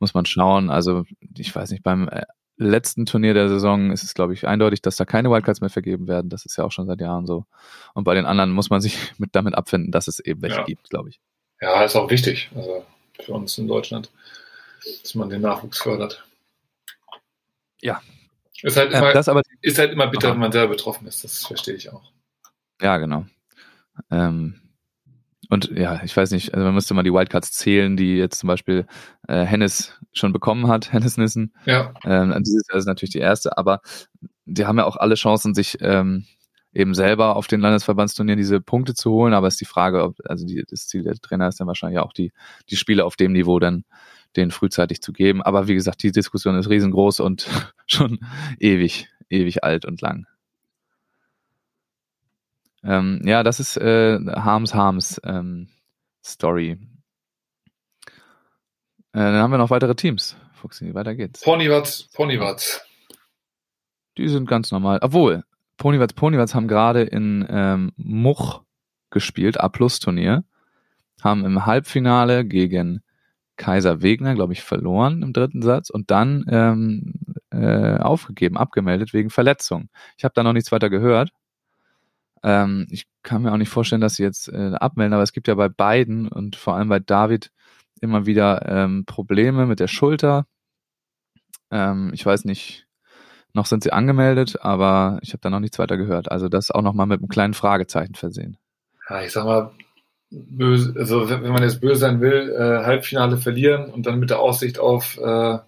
[0.00, 0.70] muss man schauen.
[0.70, 1.04] Also
[1.36, 2.22] ich weiß nicht, beim äh,
[2.56, 6.06] letzten Turnier der Saison ist es, glaube ich, eindeutig, dass da keine Wildcards mehr vergeben
[6.08, 6.28] werden.
[6.30, 7.46] Das ist ja auch schon seit Jahren so.
[7.94, 10.64] Und bei den anderen muss man sich mit damit abfinden, dass es eben welche Ja.
[10.64, 11.20] gibt, glaube ich.
[11.60, 12.84] Ja, ist auch wichtig, also
[13.20, 14.10] für uns in Deutschland,
[15.02, 16.24] dass man den Nachwuchs fördert.
[17.80, 18.00] Ja.
[18.62, 20.34] Ist halt Ähm, immer, das aber, ist halt immer bitter, Aha.
[20.34, 22.12] wenn man selber betroffen ist, das verstehe ich auch.
[22.80, 23.24] ja, genau.
[24.10, 24.60] Ähm,
[25.50, 28.48] und ja, ich weiß nicht, also man müsste mal die Wildcards zählen, die jetzt zum
[28.48, 28.86] Beispiel
[29.28, 31.54] äh, Hennes schon bekommen hat, Hennes Nissen.
[31.64, 33.80] Ja, Ähm, dieses Jahr ist natürlich die erste, aber
[34.44, 36.26] die haben ja auch alle Chancen, sich ähm,
[36.72, 39.32] eben selber auf den Landesverbandsturnieren diese Punkte zu holen.
[39.34, 41.98] Aber es ist die Frage, ob, also die, das Ziel der Trainer ist dann wahrscheinlich
[41.98, 42.32] auch die,
[42.70, 43.84] die Spiele auf dem Niveau dann
[44.36, 45.42] denen frühzeitig zu geben.
[45.42, 47.48] Aber wie gesagt, die Diskussion ist riesengroß und
[47.86, 48.20] schon
[48.58, 50.26] ewig, ewig alt und lang.
[52.84, 55.68] Ähm, ja, das ist äh, Harms Harms ähm,
[56.24, 56.78] Story.
[59.12, 60.36] Äh, dann haben wir noch weitere Teams.
[60.54, 61.42] Fuchsi, weiter geht's.
[61.42, 62.82] Ponywatz, Ponywatz.
[64.16, 64.98] Die sind ganz normal.
[65.02, 65.44] Obwohl,
[65.76, 68.62] Ponywatz, Ponywatz haben gerade in ähm, Much
[69.10, 70.44] gespielt, A-Plus-Turnier.
[71.22, 73.02] Haben im Halbfinale gegen
[73.58, 77.14] Kaiser Wegner, glaube ich, verloren im dritten Satz und dann ähm,
[77.50, 79.90] äh, aufgegeben, abgemeldet wegen Verletzung.
[80.16, 81.30] Ich habe da noch nichts weiter gehört.
[82.42, 85.48] Ähm, ich kann mir auch nicht vorstellen, dass sie jetzt äh, abmelden, aber es gibt
[85.48, 87.50] ja bei beiden und vor allem bei David
[88.00, 90.46] immer wieder ähm, Probleme mit der Schulter.
[91.70, 92.86] Ähm, ich weiß nicht,
[93.54, 96.30] noch sind sie angemeldet, aber ich habe da noch nichts weiter gehört.
[96.30, 98.56] Also das auch nochmal mit einem kleinen Fragezeichen versehen.
[99.10, 99.72] Ja, ich sag mal,
[100.30, 104.40] böse, also wenn man jetzt böse sein will, äh, Halbfinale verlieren und dann mit der
[104.40, 105.58] Aussicht auf, äh,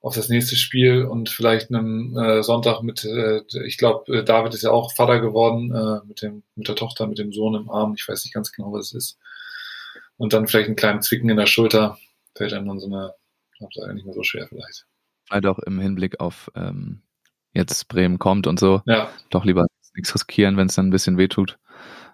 [0.00, 4.54] auf das nächste Spiel und vielleicht einem äh, Sonntag mit, äh, ich glaube, äh, David
[4.54, 7.70] ist ja auch Vater geworden, äh, mit, dem, mit der Tochter, mit dem Sohn im
[7.70, 9.18] Arm, ich weiß nicht ganz genau, was es ist.
[10.16, 11.98] Und dann vielleicht einen kleinen Zwicken in der Schulter,
[12.34, 13.14] fällt dann so eine,
[13.52, 14.86] ich glaube, nicht mehr so schwer vielleicht.
[15.26, 17.02] Vielleicht auch im Hinblick auf ähm,
[17.52, 18.82] jetzt Bremen kommt und so.
[18.86, 19.10] Ja.
[19.30, 21.58] Doch lieber nichts riskieren, wenn es dann ein bisschen wehtut.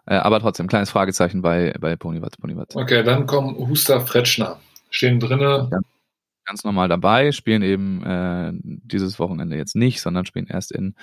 [0.09, 2.75] Äh, aber trotzdem, kleines Fragezeichen bei, bei Ponywatz, Ponywatz.
[2.75, 4.59] Okay, dann kommen Huster Fretschner.
[4.89, 5.69] Stehen drinne.
[5.71, 5.81] Ja.
[6.47, 10.95] Ganz normal dabei, spielen eben äh, dieses Wochenende jetzt nicht, sondern spielen erst in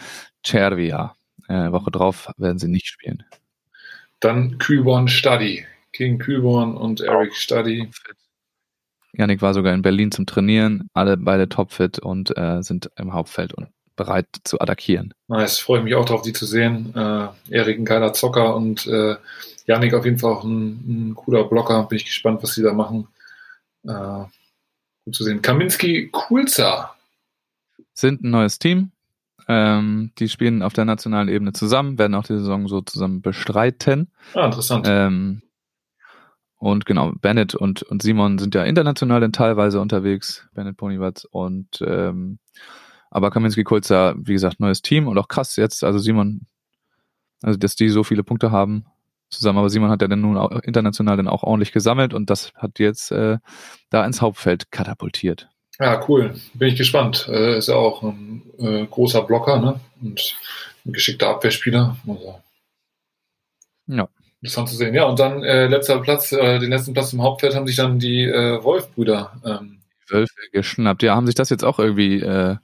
[0.43, 1.13] Cervia.
[1.47, 3.23] Äh, Woche drauf werden sie nicht spielen.
[4.19, 5.67] Dann Kühlborn Stadi.
[5.93, 7.91] King Kühlborn und Eric Stadi.
[9.13, 13.53] Janik war sogar in Berlin zum Trainieren, alle beide topfit und äh, sind im Hauptfeld
[13.53, 15.13] und bereit zu attackieren.
[15.27, 16.93] Nice, freue mich auch darauf, die zu sehen.
[16.95, 19.15] Äh, Erik ein geiler Zocker und äh,
[19.65, 21.83] Janik auf jeden Fall auch ein, ein cooler Blocker.
[21.83, 23.07] Bin ich gespannt, was sie da machen.
[23.83, 24.25] Äh,
[25.05, 25.41] gut zu sehen.
[25.41, 26.95] Kaminski Kulza.
[27.93, 28.91] Sind ein neues Team.
[29.47, 34.11] Ähm, die spielen auf der nationalen Ebene zusammen, werden auch die Saison so zusammen bestreiten.
[34.33, 34.87] Ah, interessant.
[34.89, 35.43] Ähm,
[36.57, 41.83] und genau, Bennett und, und Simon sind ja international dann teilweise unterwegs, Bennett Ponywatz und
[41.85, 42.39] ähm,
[43.15, 46.47] aber Kaminski Kulzer, wie gesagt, neues Team und auch krass jetzt, also Simon,
[47.41, 48.85] also dass die so viele Punkte haben
[49.29, 52.53] zusammen, aber Simon hat ja dann nun auch international dann auch ordentlich gesammelt und das
[52.55, 53.37] hat jetzt äh,
[53.89, 55.49] da ins Hauptfeld katapultiert.
[55.79, 56.35] Ja, cool.
[56.53, 57.27] Bin ich gespannt.
[57.29, 59.79] Äh, ist ja auch ein äh, großer Blocker, ne?
[60.01, 60.35] Und
[60.85, 61.97] ein geschickter Abwehrspieler.
[62.07, 62.39] Also,
[63.87, 64.07] Ja.
[64.41, 64.93] interessant zu sehen.
[64.93, 67.99] Ja, und dann äh, letzter Platz, äh, den letzten Platz im Hauptfeld haben sich dann
[67.99, 71.03] die äh, Wolf-Brüder ähm, Wölfe geschnappt.
[71.03, 72.55] Ja, haben sich das jetzt auch irgendwie, äh,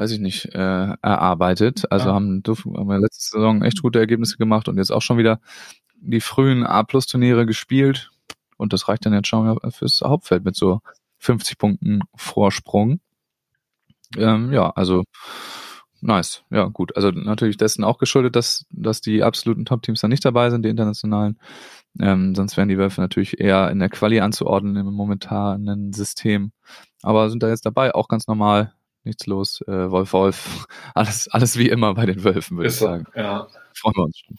[0.00, 0.58] weiß ich nicht, äh,
[1.02, 1.84] erarbeitet.
[1.92, 2.14] Also Ja.
[2.14, 5.40] haben, haben ja letzte Saison echt gute Ergebnisse gemacht und jetzt auch schon wieder
[6.00, 8.10] die frühen A-Plus-Turniere gespielt.
[8.56, 10.80] Und das reicht dann jetzt schon fürs Hauptfeld mit so
[11.18, 13.00] 50 Punkten Vorsprung.
[14.16, 15.04] Ähm, ja, also
[16.00, 16.44] nice.
[16.50, 16.96] Ja, gut.
[16.96, 20.70] Also natürlich dessen auch geschuldet, dass, dass die absoluten Top-Teams da nicht dabei sind, die
[20.70, 21.38] internationalen.
[22.00, 26.52] Ähm, sonst wären die Wölfe natürlich eher in der Quali anzuordnen im momentanen System.
[27.02, 28.72] Aber sind da jetzt dabei, auch ganz normal.
[29.04, 29.62] Nichts los.
[29.66, 30.66] Äh, Wolf, Wolf.
[30.94, 32.86] Alles, alles wie immer bei den Wölfen, würde ich so.
[32.86, 33.06] sagen.
[33.14, 33.46] Ja.
[33.74, 34.36] Freuen wir uns schon.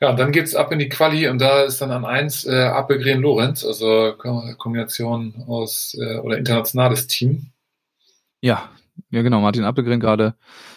[0.00, 2.64] Ja, und dann geht's ab in die Quali und da ist dann an eins äh,
[2.64, 7.46] Appelgren Lorenz, also Ko- Kombination aus äh, oder internationales Team.
[8.42, 8.68] Ja,
[9.10, 9.40] ja genau.
[9.40, 10.34] Martin Appelgren gerade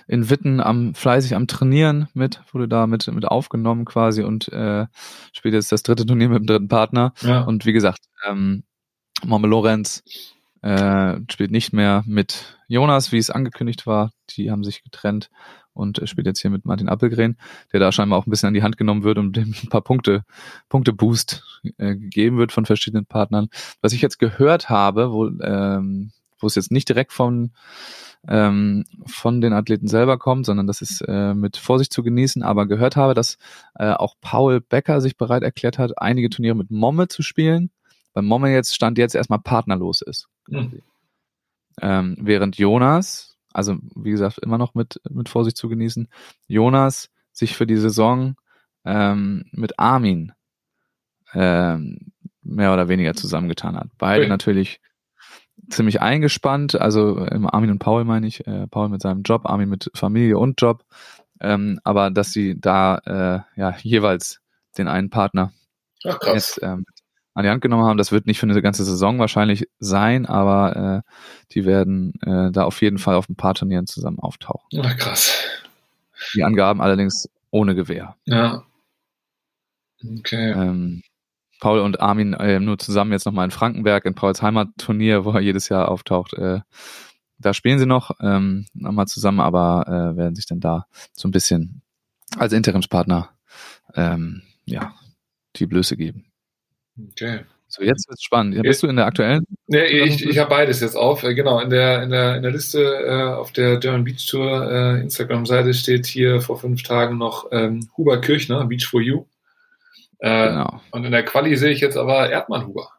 [0.07, 4.85] in Witten am fleißig am Trainieren mit, wurde da mit, mit aufgenommen quasi und äh,
[5.33, 7.13] spielt jetzt das dritte Turnier mit dem dritten Partner.
[7.21, 7.41] Ja.
[7.41, 8.63] Und wie gesagt, ähm,
[9.25, 10.01] Momme Lorenz
[10.61, 14.11] äh, spielt nicht mehr mit Jonas, wie es angekündigt war.
[14.31, 15.29] Die haben sich getrennt
[15.73, 17.37] und äh, spielt jetzt hier mit Martin Appelgren,
[17.71, 19.81] der da scheinbar auch ein bisschen an die Hand genommen wird und dem ein paar
[19.81, 20.23] Punkte,
[20.67, 21.43] Punkte Boost
[21.77, 23.49] äh, gegeben wird von verschiedenen Partnern.
[23.81, 27.51] Was ich jetzt gehört habe, wo, ähm, wo es jetzt nicht direkt von
[28.27, 32.67] ähm, von den Athleten selber kommt, sondern das ist äh, mit Vorsicht zu genießen, aber
[32.67, 33.37] gehört habe, dass
[33.75, 37.71] äh, auch Paul Becker sich bereit erklärt hat, einige Turniere mit Momme zu spielen,
[38.13, 40.27] weil Momme jetzt Stand jetzt erstmal partnerlos ist.
[40.49, 40.81] Hm.
[41.81, 46.07] Ähm, während Jonas, also wie gesagt, immer noch mit, mit Vorsicht zu genießen,
[46.47, 48.35] Jonas sich für die Saison
[48.85, 50.33] ähm, mit Armin
[51.33, 53.89] ähm, mehr oder weniger zusammengetan hat.
[53.97, 54.29] Beide Ui.
[54.29, 54.81] natürlich
[55.69, 59.69] ziemlich eingespannt, also ähm, Armin und Paul meine ich, äh, Paul mit seinem Job, Armin
[59.69, 60.83] mit Familie und Job,
[61.39, 62.97] ähm, aber dass sie da
[63.55, 64.41] äh, ja jeweils
[64.77, 65.53] den einen Partner
[66.05, 66.85] Ach jetzt ähm,
[67.33, 67.97] an die Hand genommen haben.
[67.97, 71.11] Das wird nicht für eine ganze Saison wahrscheinlich sein, aber äh,
[71.53, 74.67] die werden äh, da auf jeden Fall auf ein paar Turnieren zusammen auftauchen.
[74.83, 75.43] Ach krass.
[76.35, 78.15] Die Angaben allerdings ohne Gewehr.
[78.25, 78.63] Ja.
[80.03, 80.51] Okay.
[80.51, 81.01] Ähm,
[81.59, 85.41] Paul und Armin äh, nur zusammen jetzt nochmal in Frankenberg in Pauls Heimatturnier, wo er
[85.41, 86.33] jedes Jahr auftaucht.
[86.33, 86.61] Äh,
[87.37, 91.31] da spielen sie noch ähm, nochmal zusammen, aber äh, werden sich dann da so ein
[91.31, 91.81] bisschen
[92.37, 93.29] als Interimspartner
[93.95, 94.93] ähm, ja,
[95.55, 96.28] die Blöße geben.
[97.11, 97.41] Okay.
[97.71, 98.59] So, jetzt wird's spannend.
[98.63, 99.45] Bist du in der aktuellen?
[99.67, 101.23] Nee, ich, ich habe beides jetzt auf.
[101.23, 104.71] Äh, Genau, in der, in der, in der Liste äh, auf der German Beach Tour
[104.71, 109.25] äh, Instagram-Seite steht hier vor fünf Tagen noch ähm, Huber Kirchner, Beach for You.
[110.17, 110.81] Äh, Genau.
[110.91, 112.89] Und in der Quali sehe ich jetzt aber Erdmann Huber.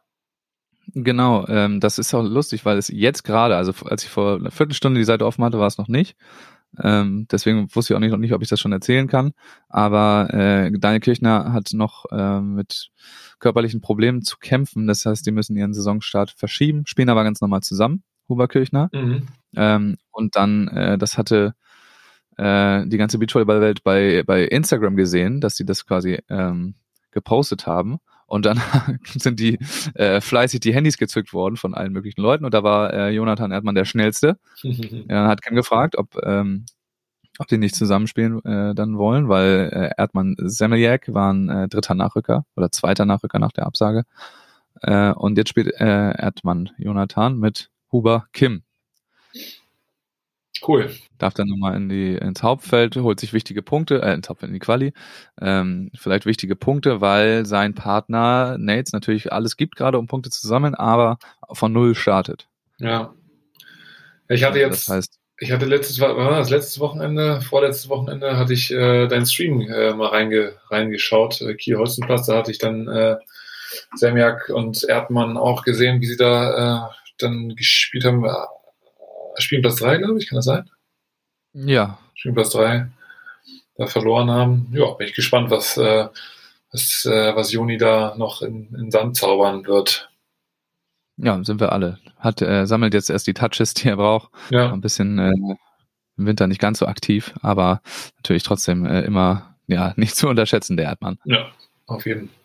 [0.93, 4.51] Genau, ähm, das ist auch lustig, weil es jetzt gerade, also als ich vor einer
[4.51, 6.15] Viertelstunde die Seite offen hatte, war es noch nicht.
[6.81, 9.33] Ähm, deswegen wusste ich auch nicht, noch nicht, ob ich das schon erzählen kann.
[9.67, 12.89] Aber äh, Daniel Kirchner hat noch ähm, mit
[13.39, 14.87] körperlichen Problemen zu kämpfen.
[14.87, 18.89] Das heißt, die müssen ihren Saisonstart verschieben, spielen aber ganz normal zusammen, Huber Kirchner.
[18.93, 19.27] Mhm.
[19.55, 21.55] Ähm, und dann, äh, das hatte
[22.37, 26.75] äh, die ganze Beachvolleyball-Welt bei, bei Instagram gesehen, dass sie das quasi ähm,
[27.11, 27.99] gepostet haben.
[28.31, 28.61] Und dann
[29.03, 29.59] sind die
[29.93, 32.45] äh, fleißig die Handys gezückt worden von allen möglichen Leuten.
[32.45, 34.37] Und da war äh, Jonathan Erdmann der Schnellste.
[35.09, 36.65] Er hat Ken gefragt, ob, ähm,
[37.39, 42.45] ob die nicht zusammenspielen äh, dann wollen, weil äh, Erdmann Semeljak waren äh, dritter Nachrücker
[42.55, 44.03] oder zweiter Nachrücker nach der Absage.
[44.81, 48.63] Äh, und jetzt spielt äh, Erdmann Jonathan mit Huber Kim.
[50.65, 50.91] Cool.
[51.17, 54.53] Darf dann nochmal in die, ins Hauptfeld, holt sich wichtige Punkte, äh, ins Hauptfeld, in
[54.53, 54.93] die Quali,
[55.41, 60.47] ähm, vielleicht wichtige Punkte, weil sein Partner Nates natürlich alles gibt gerade, um Punkte zu
[60.47, 61.17] sammeln, aber
[61.51, 62.47] von Null startet.
[62.79, 63.13] Ja.
[64.29, 68.71] Ich hatte jetzt, Das heißt, ich hatte letztes, das letztes Wochenende, vorletztes Wochenende hatte ich
[68.71, 73.17] äh, deinen Stream äh, mal reinge, reingeschaut, äh, Kiel Holstenplatz, da hatte ich dann äh,
[73.95, 78.25] Semjak und Erdmann auch gesehen, wie sie da äh, dann gespielt haben.
[79.41, 80.69] Spielplatz 3, glaube ich, kann das sein?
[81.53, 82.87] ja, Spielplatz 3
[83.77, 84.67] da verloren haben.
[84.73, 86.07] Ja, bin ich gespannt, was, äh,
[86.71, 90.09] was, äh, was Joni da noch in, in Sand zaubern wird.
[91.17, 91.97] ja, sind wir alle.
[92.19, 94.29] Hat, äh, sammelt jetzt erst die Touches, die er braucht.
[94.51, 95.31] Ja, Ein bisschen äh,
[96.17, 97.81] im Winter nicht ganz so aktiv, aber
[98.17, 101.17] natürlich trotzdem äh, immer ja nicht zu unterschätzen, der Erdmann.
[101.25, 101.51] ja,
[101.87, 102.37] auf jeden Fall.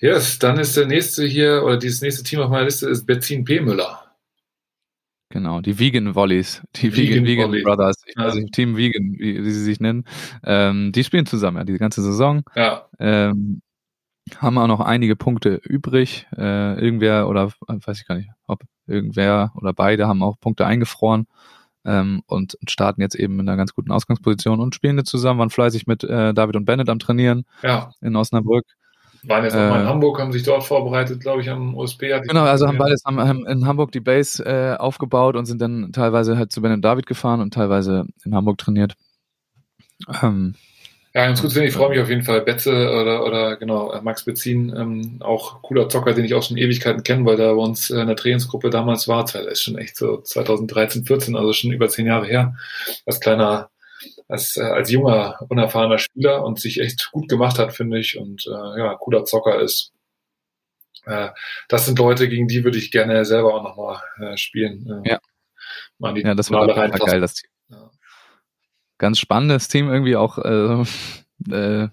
[0.00, 3.44] Yes, dann ist der nächste hier, oder dieses nächste Team auf meiner Liste ist Betzin
[3.44, 3.58] P.
[3.60, 4.04] Müller.
[5.30, 7.64] Genau, die Vegan Volleys, die Vegan Vegan, Vegan.
[7.64, 8.24] Brothers, ich Ja.
[8.24, 10.04] weiß nicht, Team Vegan, wie, wie sie sich nennen,
[10.44, 13.60] ähm, die spielen zusammen, ja, die ganze Saison, Ja, ähm,
[14.38, 18.62] haben auch noch einige Punkte übrig, äh, irgendwer oder äh, weiß ich gar nicht, ob
[18.86, 21.26] irgendwer oder beide haben auch Punkte eingefroren
[21.84, 25.50] ähm, und starten jetzt eben in einer ganz guten Ausgangsposition und spielen jetzt zusammen, waren
[25.50, 27.90] fleißig mit äh, David und Bennett am Trainieren ja.
[28.02, 28.66] in Osnabrück.
[29.24, 32.12] Waren jetzt auch mal in Äh, Hamburg, haben sich dort vorbereitet, glaube ich, am OSP.
[32.12, 35.46] hatte ich Genau, also haben beides haben, haben in Hamburg die Base äh, aufgebaut und
[35.46, 38.94] sind dann teilweise halt zu Ben und David gefahren und teilweise in Hamburg trainiert.
[40.22, 40.54] Ähm,
[41.14, 41.56] Ja, ganz gut.
[41.56, 42.42] Ich freue mich auf jeden Fall.
[42.42, 46.58] Betze oder, oder genau, äh, Max Bezin, ähm, auch cooler Zocker, den ich auch schon
[46.58, 49.24] Ewigkeiten kenne, weil der bei uns äh, in der Trainingsgruppe damals war.
[49.24, 52.54] Das ist schon echt so 2013, 14, also schon über zehn Jahre her.
[53.06, 53.70] Als kleiner,
[54.28, 58.18] als, äh, als junger, unerfahrener Spieler und sich echt gut gemacht hat, finde ich.
[58.18, 59.92] Und äh, ja, cooler Zocker ist.
[61.06, 61.30] Äh,
[61.68, 65.02] das sind Leute, gegen die würde ich gerne selber auch nochmal äh, spielen.
[65.04, 65.18] Äh, Ja.
[65.98, 67.06] Mal die ja, das Fall reintasten.
[67.06, 67.50] geil, das Team.
[67.70, 67.90] Ja.
[68.98, 70.84] Ganz spannendes Team irgendwie auch äh,
[71.50, 71.88] äh,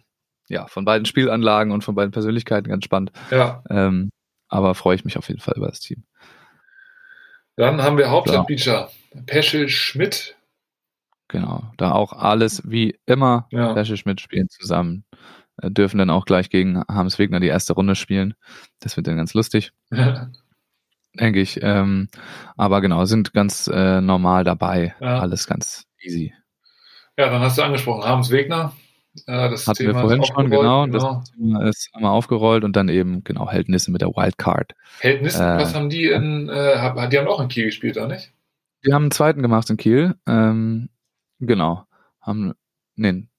[0.47, 3.11] ja, von beiden Spielanlagen und von beiden Persönlichkeiten ganz spannend.
[3.31, 4.11] ja, Ähm,
[4.47, 6.03] aber freue ich mich auf jeden Fall über das Team.
[7.55, 8.91] dann haben wir Hauptstadtbeacher.
[9.25, 10.35] Peschel Schmidt.
[11.27, 11.63] Genau.
[11.77, 13.47] Da auch alles wie immer.
[13.51, 13.73] Ja.
[13.73, 15.05] Pesche Schmidt spielen zusammen.
[15.61, 18.35] Äh, dürfen dann auch gleich gegen Harms Wegner die erste Runde spielen.
[18.79, 19.71] Das wird dann ganz lustig.
[21.19, 21.59] denke ich.
[21.61, 22.09] Ähm,
[22.57, 24.95] aber genau, sind ganz äh, normal dabei.
[24.99, 25.19] Ja.
[25.19, 26.33] Alles ganz easy.
[27.17, 28.73] Ja, dann hast du angesprochen, Harms Wegner.
[29.27, 30.83] Äh, das Hatten wir Thema vorhin ist schon, genau.
[30.83, 34.73] aufgerollt, Das Thema ist einmal aufgerollt und dann eben, genau, Heldnisse mit der Wildcard.
[34.99, 38.33] Heldnissen, äh, was haben die in, äh, die haben auch in Kiel gespielt, oder nicht?
[38.81, 40.15] Wir haben einen zweiten gemacht in Kiel.
[40.27, 40.89] Ähm,
[41.39, 41.85] genau.
[42.21, 42.53] Haben,
[42.97, 43.29] einen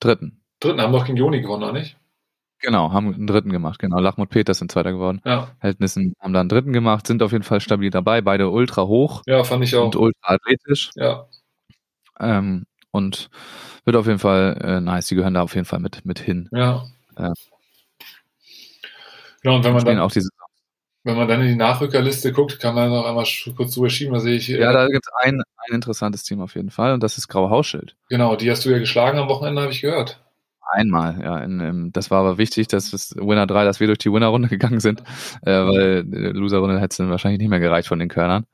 [0.00, 0.42] dritten.
[0.60, 1.96] Dritten haben doch gegen Joni gewonnen, oder nicht?
[2.60, 3.78] Genau, haben einen dritten gemacht.
[3.78, 5.20] Genau, Lachmut Peters sind Zweiter geworden.
[5.24, 8.22] Ja, Heldnissen haben da einen dritten gemacht, sind auf jeden Fall stabil dabei.
[8.22, 9.84] Beide ultra hoch ja, fand ich auch.
[9.84, 10.90] und ultra athletisch.
[10.94, 11.26] Ja,
[12.18, 13.28] Ähm, und
[13.84, 15.08] wird auf jeden Fall äh, nice.
[15.08, 16.48] Die gehören da auf jeden Fall mit, mit hin.
[16.52, 16.84] ja.
[17.18, 17.32] Ja.
[19.42, 20.28] Genau, und wenn man, dann, auch diese
[21.06, 23.24] wenn man dann in die Nachrückerliste guckt, kann man noch einmal
[23.56, 26.40] kurz drüber schieben, da sehe ich, äh, Ja, da gibt es ein, ein interessantes Team
[26.40, 27.94] auf jeden Fall und das ist Graue Hausschild.
[28.08, 30.20] genau, die hast du ja geschlagen am Wochenende, habe ich gehört.
[30.68, 31.38] Einmal, ja.
[31.38, 34.80] In, das war aber wichtig, dass das Winner 3, dass wir durch die Winner-Runde gegangen
[34.80, 35.00] sind,
[35.42, 38.46] äh, weil die Loser-Runde hätte es dann wahrscheinlich nicht mehr gereicht von den Körnern.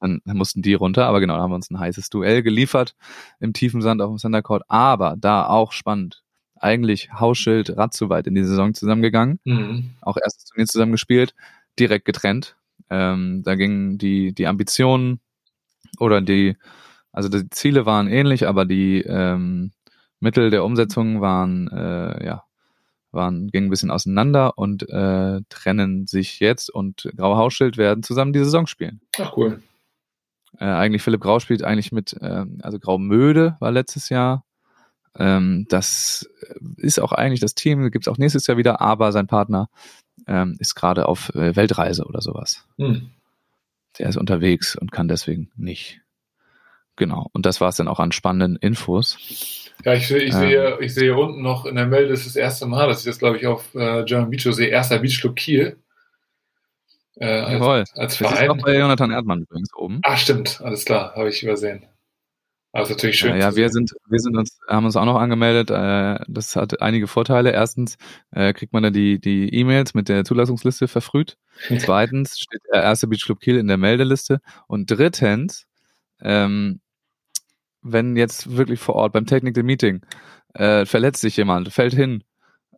[0.00, 2.94] Dann, dann mussten die runter, aber genau, da haben wir uns ein heißes Duell geliefert
[3.40, 4.64] im tiefen Sand auf dem Center Court.
[4.68, 6.22] Aber da auch spannend.
[6.58, 9.40] Eigentlich Hausschild, Ratzuweit in die Saison zusammengegangen.
[9.44, 9.90] Mhm.
[10.00, 11.34] auch erstes Turnier zusammen gespielt,
[11.78, 12.56] direkt getrennt.
[12.90, 15.20] Ähm, da gingen die, die Ambitionen
[15.98, 16.56] oder die,
[17.12, 19.72] also die Ziele waren ähnlich, aber die, ähm,
[20.20, 22.44] Mittel der Umsetzung waren, äh, ja,
[23.12, 28.32] waren, gingen ein bisschen auseinander und äh, trennen sich jetzt und Grauer Hausschild werden zusammen
[28.32, 29.00] die Saison spielen.
[29.18, 29.62] Ach cool.
[30.58, 34.44] Äh, eigentlich Philipp Grau spielt eigentlich mit, ähm, also Graumöde war letztes Jahr.
[35.18, 36.28] Ähm, das
[36.76, 39.68] ist auch eigentlich das Team, gibt es auch nächstes Jahr wieder, aber sein Partner
[40.26, 42.66] ähm, ist gerade auf äh, Weltreise oder sowas.
[42.78, 43.10] Hm.
[43.98, 46.00] Der ist unterwegs und kann deswegen nicht.
[46.96, 47.28] Genau.
[47.32, 49.18] Und das war es dann auch an spannenden Infos.
[49.84, 50.38] Ja, ich, ich, Ähm.
[50.40, 53.04] sehe, ich sehe unten noch in der Meldung, das ist das erste Mal, dass ich
[53.04, 54.68] das, glaube ich, auf äh, German Beach sehe.
[54.68, 55.76] Erster Beach Club Kiel.
[57.18, 57.84] Äh, als, Jawohl.
[57.94, 58.58] als Das ist auch Verein.
[58.62, 60.00] bei Jonathan Erdmann übrigens oben.
[60.04, 61.86] Ah, stimmt, alles klar, habe ich übersehen.
[62.76, 63.30] Also natürlich schön.
[63.30, 65.70] Ja, ja, wir sind, wir sind uns, haben uns auch noch angemeldet.
[65.70, 67.50] Äh, das hat einige Vorteile.
[67.50, 67.96] Erstens
[68.32, 71.38] äh, kriegt man dann die die E-Mails mit der Zulassungsliste verfrüht.
[71.78, 74.40] Zweitens steht der erste Beach Club Kiel in der Meldeliste.
[74.66, 75.66] Und drittens,
[76.20, 76.80] ähm,
[77.80, 80.02] wenn jetzt wirklich vor Ort beim Technical Meeting
[80.52, 82.24] äh, verletzt sich jemand, fällt hin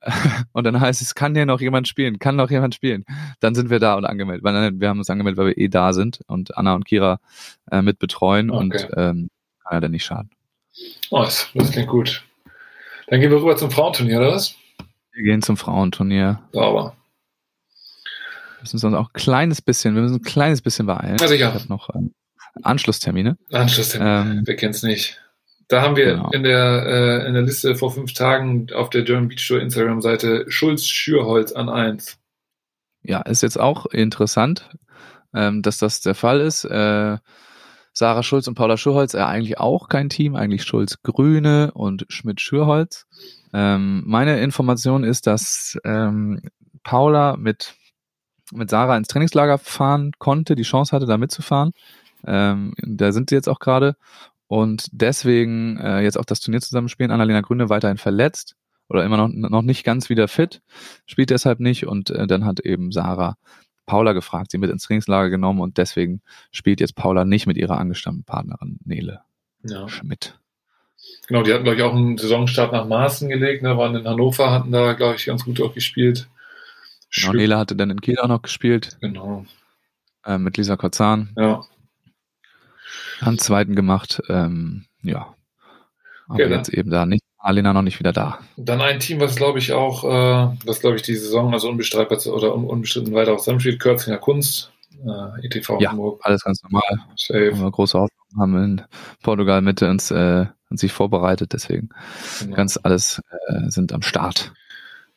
[0.53, 3.05] und dann heißt es, kann hier noch jemand spielen, kann noch jemand spielen,
[3.40, 4.44] dann sind wir da und angemeldet.
[4.80, 7.18] Wir haben uns angemeldet, weil wir eh da sind und Anna und Kira
[7.72, 8.59] äh, mit betreuen Okay.
[8.61, 9.28] und ähm,
[9.69, 10.31] kann ja dann nicht schaden.
[11.11, 12.25] Oh, das, das klingt gut.
[13.09, 14.55] Dann gehen wir rüber zum Frauenturnier, oder was?
[15.12, 16.41] Wir gehen zum Frauenturnier.
[16.53, 16.95] Sauber.
[18.57, 21.16] Wir müssen uns auch ein kleines bisschen, wir müssen ein kleines bisschen beeilen.
[21.21, 21.49] Ja, sicher.
[21.49, 22.14] Ich habe noch ähm,
[22.62, 23.39] Anschlusstermine.
[23.53, 24.39] Anschlusstermin.
[24.39, 25.21] Ähm, Wer kennt's nicht?
[25.69, 26.31] Da haben wir Genau.
[26.31, 30.47] in, der, äh, in der Liste vor fünf Tagen auf der German Beach Tour Instagram-Seite
[30.49, 32.19] Schulz Schürholz an eins.
[33.03, 34.69] ja, ist jetzt auch interessant,
[35.35, 36.64] ähm, dass das der Fall ist.
[36.64, 37.19] Äh,
[37.99, 42.40] Sarah Schulz und Paula Schürholz, äh, eigentlich auch kein Team, eigentlich Schulz Grüne und Schmidt
[42.40, 43.07] Schürholz.
[43.53, 46.40] Ähm, meine Information ist, dass ähm,
[46.84, 47.74] Paula mit,
[48.53, 51.72] mit Sarah ins Trainingslager fahren konnte, die Chance hatte, da mitzufahren.
[52.24, 53.96] Ähm, da sind sie jetzt auch gerade.
[54.46, 57.11] Und deswegen äh, jetzt auch das Turnier zusammenspielen.
[57.11, 58.55] Annalena Grüne weiterhin verletzt
[58.88, 60.62] oder immer noch, noch nicht ganz wieder fit,
[61.05, 61.88] spielt deshalb nicht.
[61.88, 63.34] Und äh, dann hat eben Sarah
[63.89, 66.20] Paula gefragt, sie mit ins Trainingslager genommen und deswegen
[66.53, 69.22] spielt jetzt Paula nicht mit ihrer angestammten Partnerin Nele
[69.64, 69.89] Ja.
[69.89, 70.39] Schmidt.
[71.26, 74.51] Genau, die hatten, glaube ich, auch einen Saisonstart nach Maßen gelegt, ne, waren in Hannover,
[74.51, 76.28] hatten da, glaube ich, ganz gut auch gespielt.
[77.14, 79.47] Genau, Nele hatte dann in Kiel auch noch gespielt genau.
[80.24, 81.64] äh, mit Lisa Korzahn, Ja.
[83.20, 84.20] einen zweiten gemacht.
[84.28, 85.34] Ähm, ja,
[86.28, 86.57] aber Genau.
[86.57, 87.22] jetzt eben da nicht.
[87.49, 88.38] Alena noch nicht wieder da.
[88.57, 92.18] Dann ein Team, was, glaube ich, auch, äh, was, glaube ich, die Saison, also unbestreitbar
[92.32, 94.70] oder un unbestritten weiter zusammenspielt, Kürzinger Kunst,
[95.05, 95.90] äh, ETV Ja.
[95.90, 96.82] Hamburg, Alles ganz normal.
[97.16, 97.51] Safe.
[97.53, 98.82] Haben wir große Hoffnung, haben in
[99.22, 101.88] Portugal Mitte uns, äh, uns sich vorbereitet, deswegen
[102.40, 102.55] Genau.
[102.57, 104.53] ganz alles äh, sind am Start.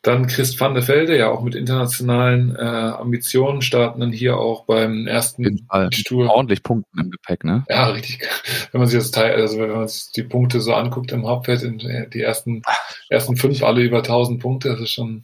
[0.03, 4.65] Dann Christ van der Velde, ja auch mit internationalen äh, Ambitionen, starten dann hier auch
[4.65, 5.67] beim ersten
[6.05, 6.29] Tour.
[6.29, 7.63] ordentlich Punkten im Gepäck, ne?
[7.69, 8.27] Ja, richtig.
[8.71, 11.83] Wenn man sich das Teil, also wenn man sich die Punkte so anguckt im Hauptfeld,
[11.83, 12.63] äh, die ersten,
[13.09, 15.23] ersten fünf alle über 1000 Punkte, das ist schon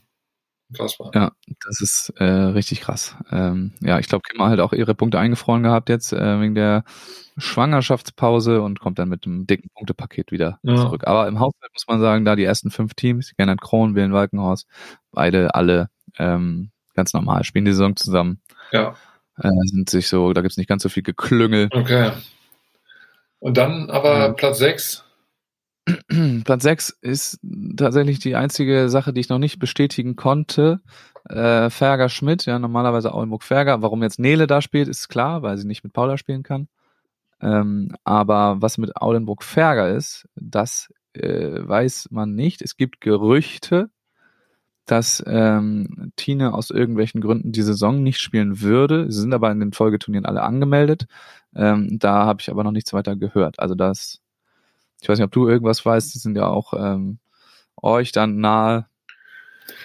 [0.70, 1.10] unfassbar.
[1.14, 1.32] Ja,
[1.66, 3.16] das ist äh, richtig krass.
[3.30, 6.54] Ähm, ja, ich glaube, Kim hat halt auch ihre Punkte eingefroren gehabt jetzt äh, wegen
[6.54, 6.84] der
[7.36, 10.76] Schwangerschaftspause und kommt dann mit einem dicken Punktepaket wieder Ja.
[10.76, 11.06] zurück.
[11.06, 14.66] Aber im Hauptfeld muss man sagen, da die ersten fünf Teams, Gernot Kron, Willen Walkenhorst,
[15.12, 15.88] beide alle
[16.18, 18.40] ähm, ganz normal, spielen die Saison zusammen,
[18.72, 18.94] Ja,
[19.38, 21.68] äh, sind sich so, da gibt's nicht ganz so viel Geklüngel.
[21.72, 22.12] okay.
[23.40, 24.32] Und dann aber Ja.
[24.32, 25.04] Platz 6.
[26.44, 27.40] Platz 6 ist
[27.76, 30.80] tatsächlich die einzige Sache, die ich noch nicht bestätigen konnte.
[31.28, 33.82] Äh, Ferger Schmidt, ja, normalerweise Auenburg Ferger.
[33.82, 36.68] Warum jetzt Nele da spielt, ist klar, weil sie nicht mit Paula spielen kann.
[37.40, 42.62] Ähm, aber was mit Aulenburg Ferger ist, das äh, weiß man nicht.
[42.62, 43.90] Es gibt Gerüchte,
[44.86, 49.10] dass ähm, Tine aus irgendwelchen Gründen die Saison nicht spielen würde.
[49.10, 51.06] Sie sind aber in den Folgeturnieren alle angemeldet.
[51.54, 53.58] Ähm, da habe ich aber noch nichts weiter gehört.
[53.58, 54.20] Also das
[55.00, 57.18] ich weiß nicht, ob du irgendwas weißt, die sind ja auch ähm,
[57.82, 58.86] euch dann nahe.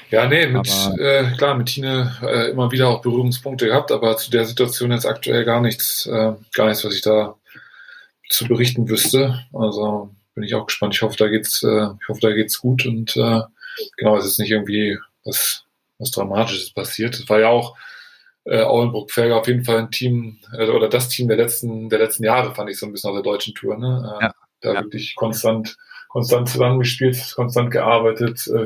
[0.09, 0.67] Ja, nee, mit,
[0.99, 5.05] äh, klar, mit Tine äh, immer wieder auch Berührungspunkte gehabt, aber zu der Situation jetzt
[5.05, 7.35] aktuell gar nichts, äh, gar nichts, was ich da
[8.29, 9.43] zu berichten wüsste.
[9.53, 10.95] Also bin ich auch gespannt.
[10.95, 13.41] Ich hoffe, da geht's, äh, ich hoffe, da geht's gut und äh,
[13.97, 15.65] genau, es ist nicht irgendwie was,
[15.97, 17.15] was Dramatisches passiert.
[17.15, 17.75] Es war ja auch
[18.45, 22.23] äh, Aulenburg-Ferger auf jeden Fall ein Team äh, oder das Team der letzten, der letzten
[22.23, 23.77] Jahre, fand ich so ein bisschen auf der deutschen Tour.
[23.77, 24.17] Ne?
[24.19, 24.33] Äh, Ja.
[24.63, 24.83] Da Ja.
[24.83, 25.77] wirklich konstant,
[26.09, 28.65] konstant zusammengespielt, konstant gearbeitet, äh,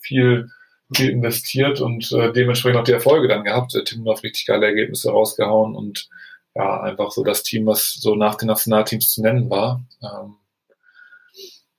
[0.00, 0.50] viel,
[0.94, 3.74] viel investiert und äh, dementsprechend auch die Erfolge dann gehabt.
[3.74, 6.08] Der Tim hat richtig geile Ergebnisse rausgehauen und
[6.54, 9.84] ja, einfach so das Team, was so nach den Nationalteams zu nennen war.
[10.02, 10.34] Ähm,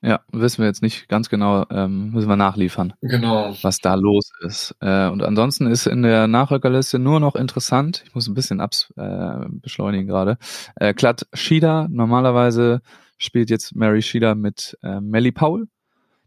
[0.01, 3.53] Ja, wissen wir jetzt nicht ganz genau, ähm, müssen wir nachliefern, genau.
[3.62, 4.74] was da los ist.
[4.80, 8.93] Äh, und ansonsten ist in der Nachrückerliste nur noch interessant, ich muss ein bisschen abs
[8.95, 10.38] äh, beschleunigen gerade,
[10.78, 12.82] äh, Klatt Schieder, normalerweise
[13.20, 15.67] spielt jetzt Mary Schieder mit äh, Melly Paul.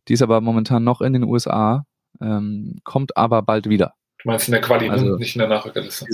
[0.08, 1.84] Die ist aber momentan noch in den USA,
[2.20, 3.94] ähm, kommt aber bald wieder.
[4.22, 5.16] Du meinst in der Quali, Also- ne?
[5.16, 6.06] nicht in der Nachrückerliste.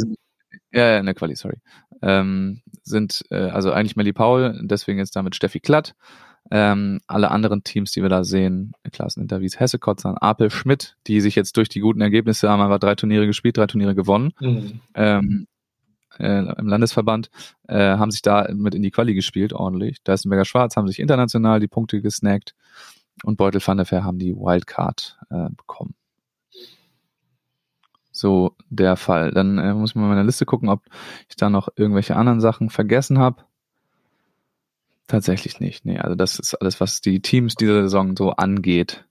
[0.73, 1.57] Ja, ja, in der Quali, sorry.
[2.01, 5.95] Ähm, sind äh, also eigentlich Melly Paul, deswegen jetzt damit Steffi Klatt.
[6.51, 11.35] Ähm, alle anderen Teams, die wir da sehen, Klasseninterviews, Hesse Kotzan, Apel Schmidt, die sich
[11.35, 14.81] jetzt durch die guten Ergebnisse haben einfach drei Turniere gespielt, drei Turniere gewonnen Mhm.
[14.95, 15.47] ähm,
[16.19, 17.31] äh, im Landesverband,
[17.69, 20.03] äh, haben sich da mit in die Quali gespielt, ordentlich.
[20.03, 22.55] Deisenberger Schwarz haben sich international die Punkte gesnackt
[23.23, 25.95] und Beutel van der Veer haben die Wildcard äh, bekommen.
[28.11, 29.31] So der Fall.
[29.31, 30.83] Dann äh, muss ich mal in meiner Liste gucken, ob
[31.29, 33.45] ich da noch irgendwelche anderen Sachen vergessen habe.
[35.07, 35.87] Tatsächlich nicht.
[35.87, 39.08] Nee, also das ist alles, was die Teams dieser Saison so angeht.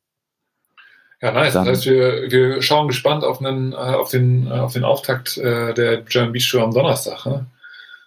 [1.22, 1.54] Ja, nice.
[1.54, 4.84] Dann- das heißt, wir, wir schauen gespannt auf, einen, äh, auf, den, äh, auf den
[4.84, 7.26] Auftakt äh, der German Beach Tour am Donnerstag.
[7.26, 7.48] Ne?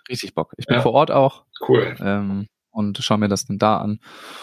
[0.08, 0.52] Richtig Bock.
[0.56, 0.82] Ich bin Ja.
[0.82, 1.44] vor Ort auch.
[1.68, 1.94] Cool.
[2.00, 3.98] ähm, und schaue mir das dann da an.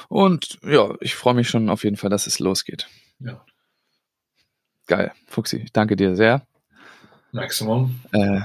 [0.09, 2.87] Und ja, ich freue mich schon auf jeden Fall, dass es losgeht.
[3.19, 3.41] Ja.
[4.85, 6.45] Geil, Fuxi, ich danke dir sehr.
[7.31, 7.99] Maximum.
[8.11, 8.41] Äh,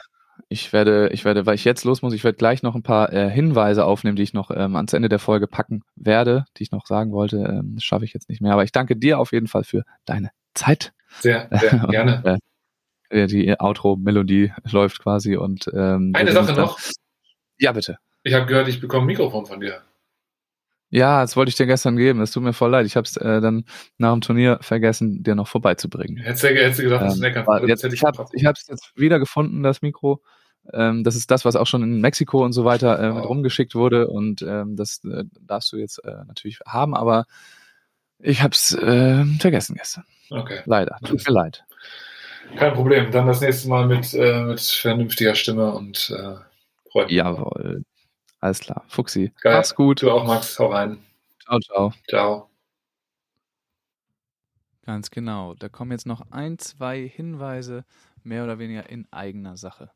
[0.52, 3.12] ich werde, ich werde, weil ich jetzt los muss, ich werde gleich noch ein paar
[3.12, 6.70] äh, Hinweise aufnehmen, die ich noch ähm, ans Ende der Folge packen werde, die ich
[6.70, 7.38] noch sagen wollte.
[7.38, 8.52] Ähm, das schaffe ich jetzt nicht mehr.
[8.52, 10.92] Aber ich danke dir auf jeden Fall für deine Zeit.
[11.20, 12.38] Sehr, sehr gerne.
[13.10, 16.78] Äh, die Outro-Melodie läuft quasi und ähm, Eine Sache noch.
[17.58, 17.98] Ja, bitte.
[18.22, 19.82] Ich habe gehört, ich bekomme ein Mikrofon von dir.
[20.90, 22.20] Ja, das wollte ich dir gestern geben.
[22.20, 22.84] Es tut mir voll leid.
[22.84, 23.64] Ich habe es äh, dann
[23.96, 26.18] nach dem Turnier vergessen, dir noch vorbeizubringen.
[26.18, 27.66] Hättest du, hättest du gesagt, das ist Ähm, lecker.
[27.66, 30.22] jetzt, ich habe es jetzt wieder gefunden, das Mikro.
[30.72, 33.28] Ähm, das ist das, was auch schon in Mexiko und so weiter äh, mit Wow.
[33.30, 34.08] rumgeschickt wurde.
[34.08, 36.94] Und ähm, das äh, darfst du jetzt äh, natürlich haben.
[36.94, 37.26] Aber
[38.18, 40.04] ich habe es äh, vergessen gestern.
[40.30, 40.98] Okay, Leider.
[41.04, 41.64] Tut mir leid.
[42.56, 43.10] kein Problem.
[43.10, 46.36] Dann das nächste Mal mit, äh, mit vernünftiger Stimme und äh,
[46.90, 47.16] freut mich.
[47.16, 47.84] Jawohl.
[48.40, 48.84] Alles klar.
[48.88, 49.32] Fuxi.
[49.40, 49.54] Geil.
[49.56, 50.02] Mach's gut.
[50.02, 50.58] Du auch, Max.
[50.58, 50.98] Hau rein.
[51.44, 51.92] Ciao, ciao.
[52.08, 52.48] Ciao.
[54.84, 55.54] Ganz genau.
[55.54, 57.84] Da kommen jetzt noch ein, zwei Hinweise,
[58.24, 59.90] mehr oder weniger in eigener Sache.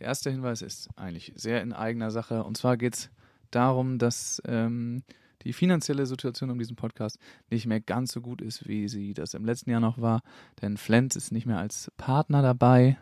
[0.00, 2.44] Der erste Hinweis ist eigentlich sehr in eigener Sache.
[2.44, 3.10] Und zwar geht es
[3.50, 5.02] darum, dass ähm,
[5.42, 7.18] die finanzielle Situation um diesen Podcast
[7.50, 10.22] nicht mehr ganz so gut ist, wie sie das im letzten Jahr noch war.
[10.62, 12.96] Denn Flens ist nicht mehr als Partner dabei.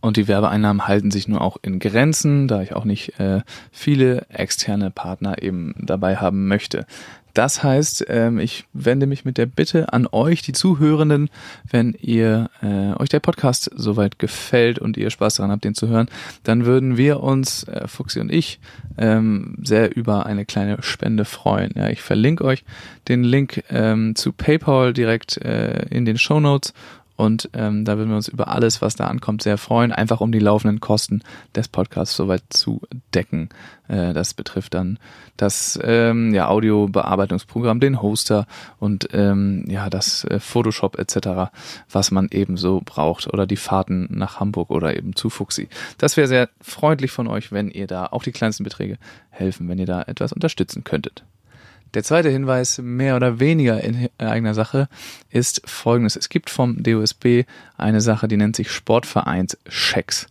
[0.00, 3.40] Und die Werbeeinnahmen halten sich nur auch in Grenzen, da ich auch nicht äh,
[3.72, 6.86] viele externe Partner eben dabei haben möchte.
[7.36, 11.28] Das heißt, ähm, ich wende mich mit der Bitte an euch, die Zuhörenden,
[11.70, 15.86] wenn ihr äh, euch der Podcast soweit gefällt und ihr Spaß daran habt, den zu
[15.86, 16.08] hören,
[16.44, 18.58] dann würden wir uns, äh, Fuxi und ich,
[18.96, 21.74] ähm, sehr über eine kleine Spende freuen.
[21.90, 22.64] Ich verlinke euch
[23.06, 26.72] den Link ähm, zu PayPal direkt äh, in den Show Notes
[27.16, 30.32] und ähm, da würden wir uns über alles, was da ankommt, sehr freuen, einfach um
[30.32, 31.22] die laufenden Kosten
[31.54, 32.82] des Podcasts soweit zu
[33.14, 33.48] decken.
[33.88, 34.98] Äh, das betrifft dann
[35.36, 38.46] das ähm, ja, Audiobearbeitungsprogramm, den Hoster
[38.78, 41.50] und ähm, ja das äh, Photoshop etc.,
[41.90, 45.68] was man eben so braucht oder die Fahrten nach Hamburg oder eben zu Fuxi.
[45.98, 48.98] Das wäre sehr freundlich von euch, wenn ihr da auch die kleinsten Beträge
[49.30, 51.24] helfen, wenn ihr da etwas unterstützen könntet.
[51.96, 54.86] Der zweite Hinweis, mehr oder weniger in eigener Sache,
[55.30, 56.14] ist folgendes.
[56.14, 57.44] Es gibt vom DOSB
[57.78, 60.26] eine Sache, die nennt sich Sportvereinschecks.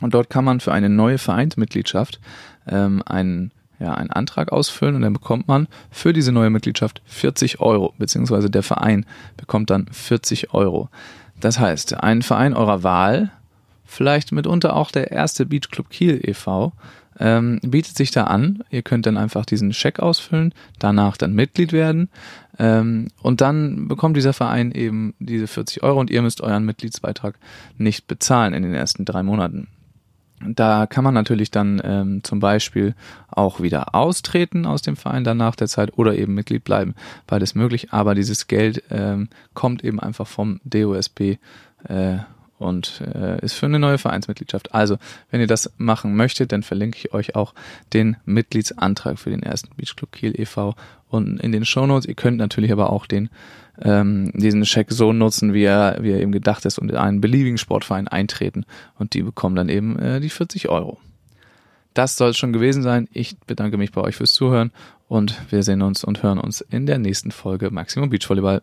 [0.00, 2.20] Und dort kann man für eine neue Vereinsmitgliedschaft
[2.66, 7.60] ähm, einen, ja, einen Antrag ausfüllen und dann bekommt man für diese neue Mitgliedschaft 40
[7.60, 9.04] Euro, beziehungsweise der Verein
[9.36, 10.88] bekommt dann 40 Euro.
[11.38, 13.30] Das heißt, ein Verein eurer Wahl,
[13.84, 16.72] vielleicht mitunter auch der erste Beach Club Kiel e.V.,
[17.18, 18.62] ähm, bietet sich da an.
[18.70, 22.08] Ihr könnt dann einfach diesen Scheck ausfüllen, danach dann Mitglied werden
[22.58, 27.36] ähm, und dann bekommt dieser Verein eben diese 40 Euro und ihr müsst euren Mitgliedsbeitrag
[27.78, 29.68] nicht bezahlen in den ersten drei Monaten.
[30.46, 32.94] Da kann man natürlich dann ähm, zum Beispiel
[33.28, 36.94] auch wieder austreten aus dem Verein dann nach der Zeit oder eben Mitglied bleiben.
[37.26, 41.38] Beides möglich, aber dieses Geld ähm, kommt eben einfach vom DOSB
[41.88, 42.18] äh,
[42.58, 44.74] und äh, ist für eine neue Vereinsmitgliedschaft.
[44.74, 44.98] Also,
[45.30, 47.54] wenn ihr das machen möchtet, dann verlinke ich euch auch
[47.92, 50.74] den Mitgliedsantrag für den ersten Beach Club Kiel e.V.
[51.08, 52.06] unten in den Shownotes.
[52.06, 53.28] Ihr könnt natürlich aber auch den
[53.82, 57.20] ähm, diesen Scheck so nutzen, wie er, wie er eben gedacht ist und in einen
[57.20, 58.64] beliebigen Sportverein eintreten
[58.98, 60.98] und die bekommen dann eben äh, die 40 Euro.
[61.92, 63.08] Das soll es schon gewesen sein.
[63.12, 64.72] Ich bedanke mich bei euch fürs Zuhören
[65.08, 68.62] und wir sehen uns und hören uns in der nächsten Folge Maximum Beachvolleyball.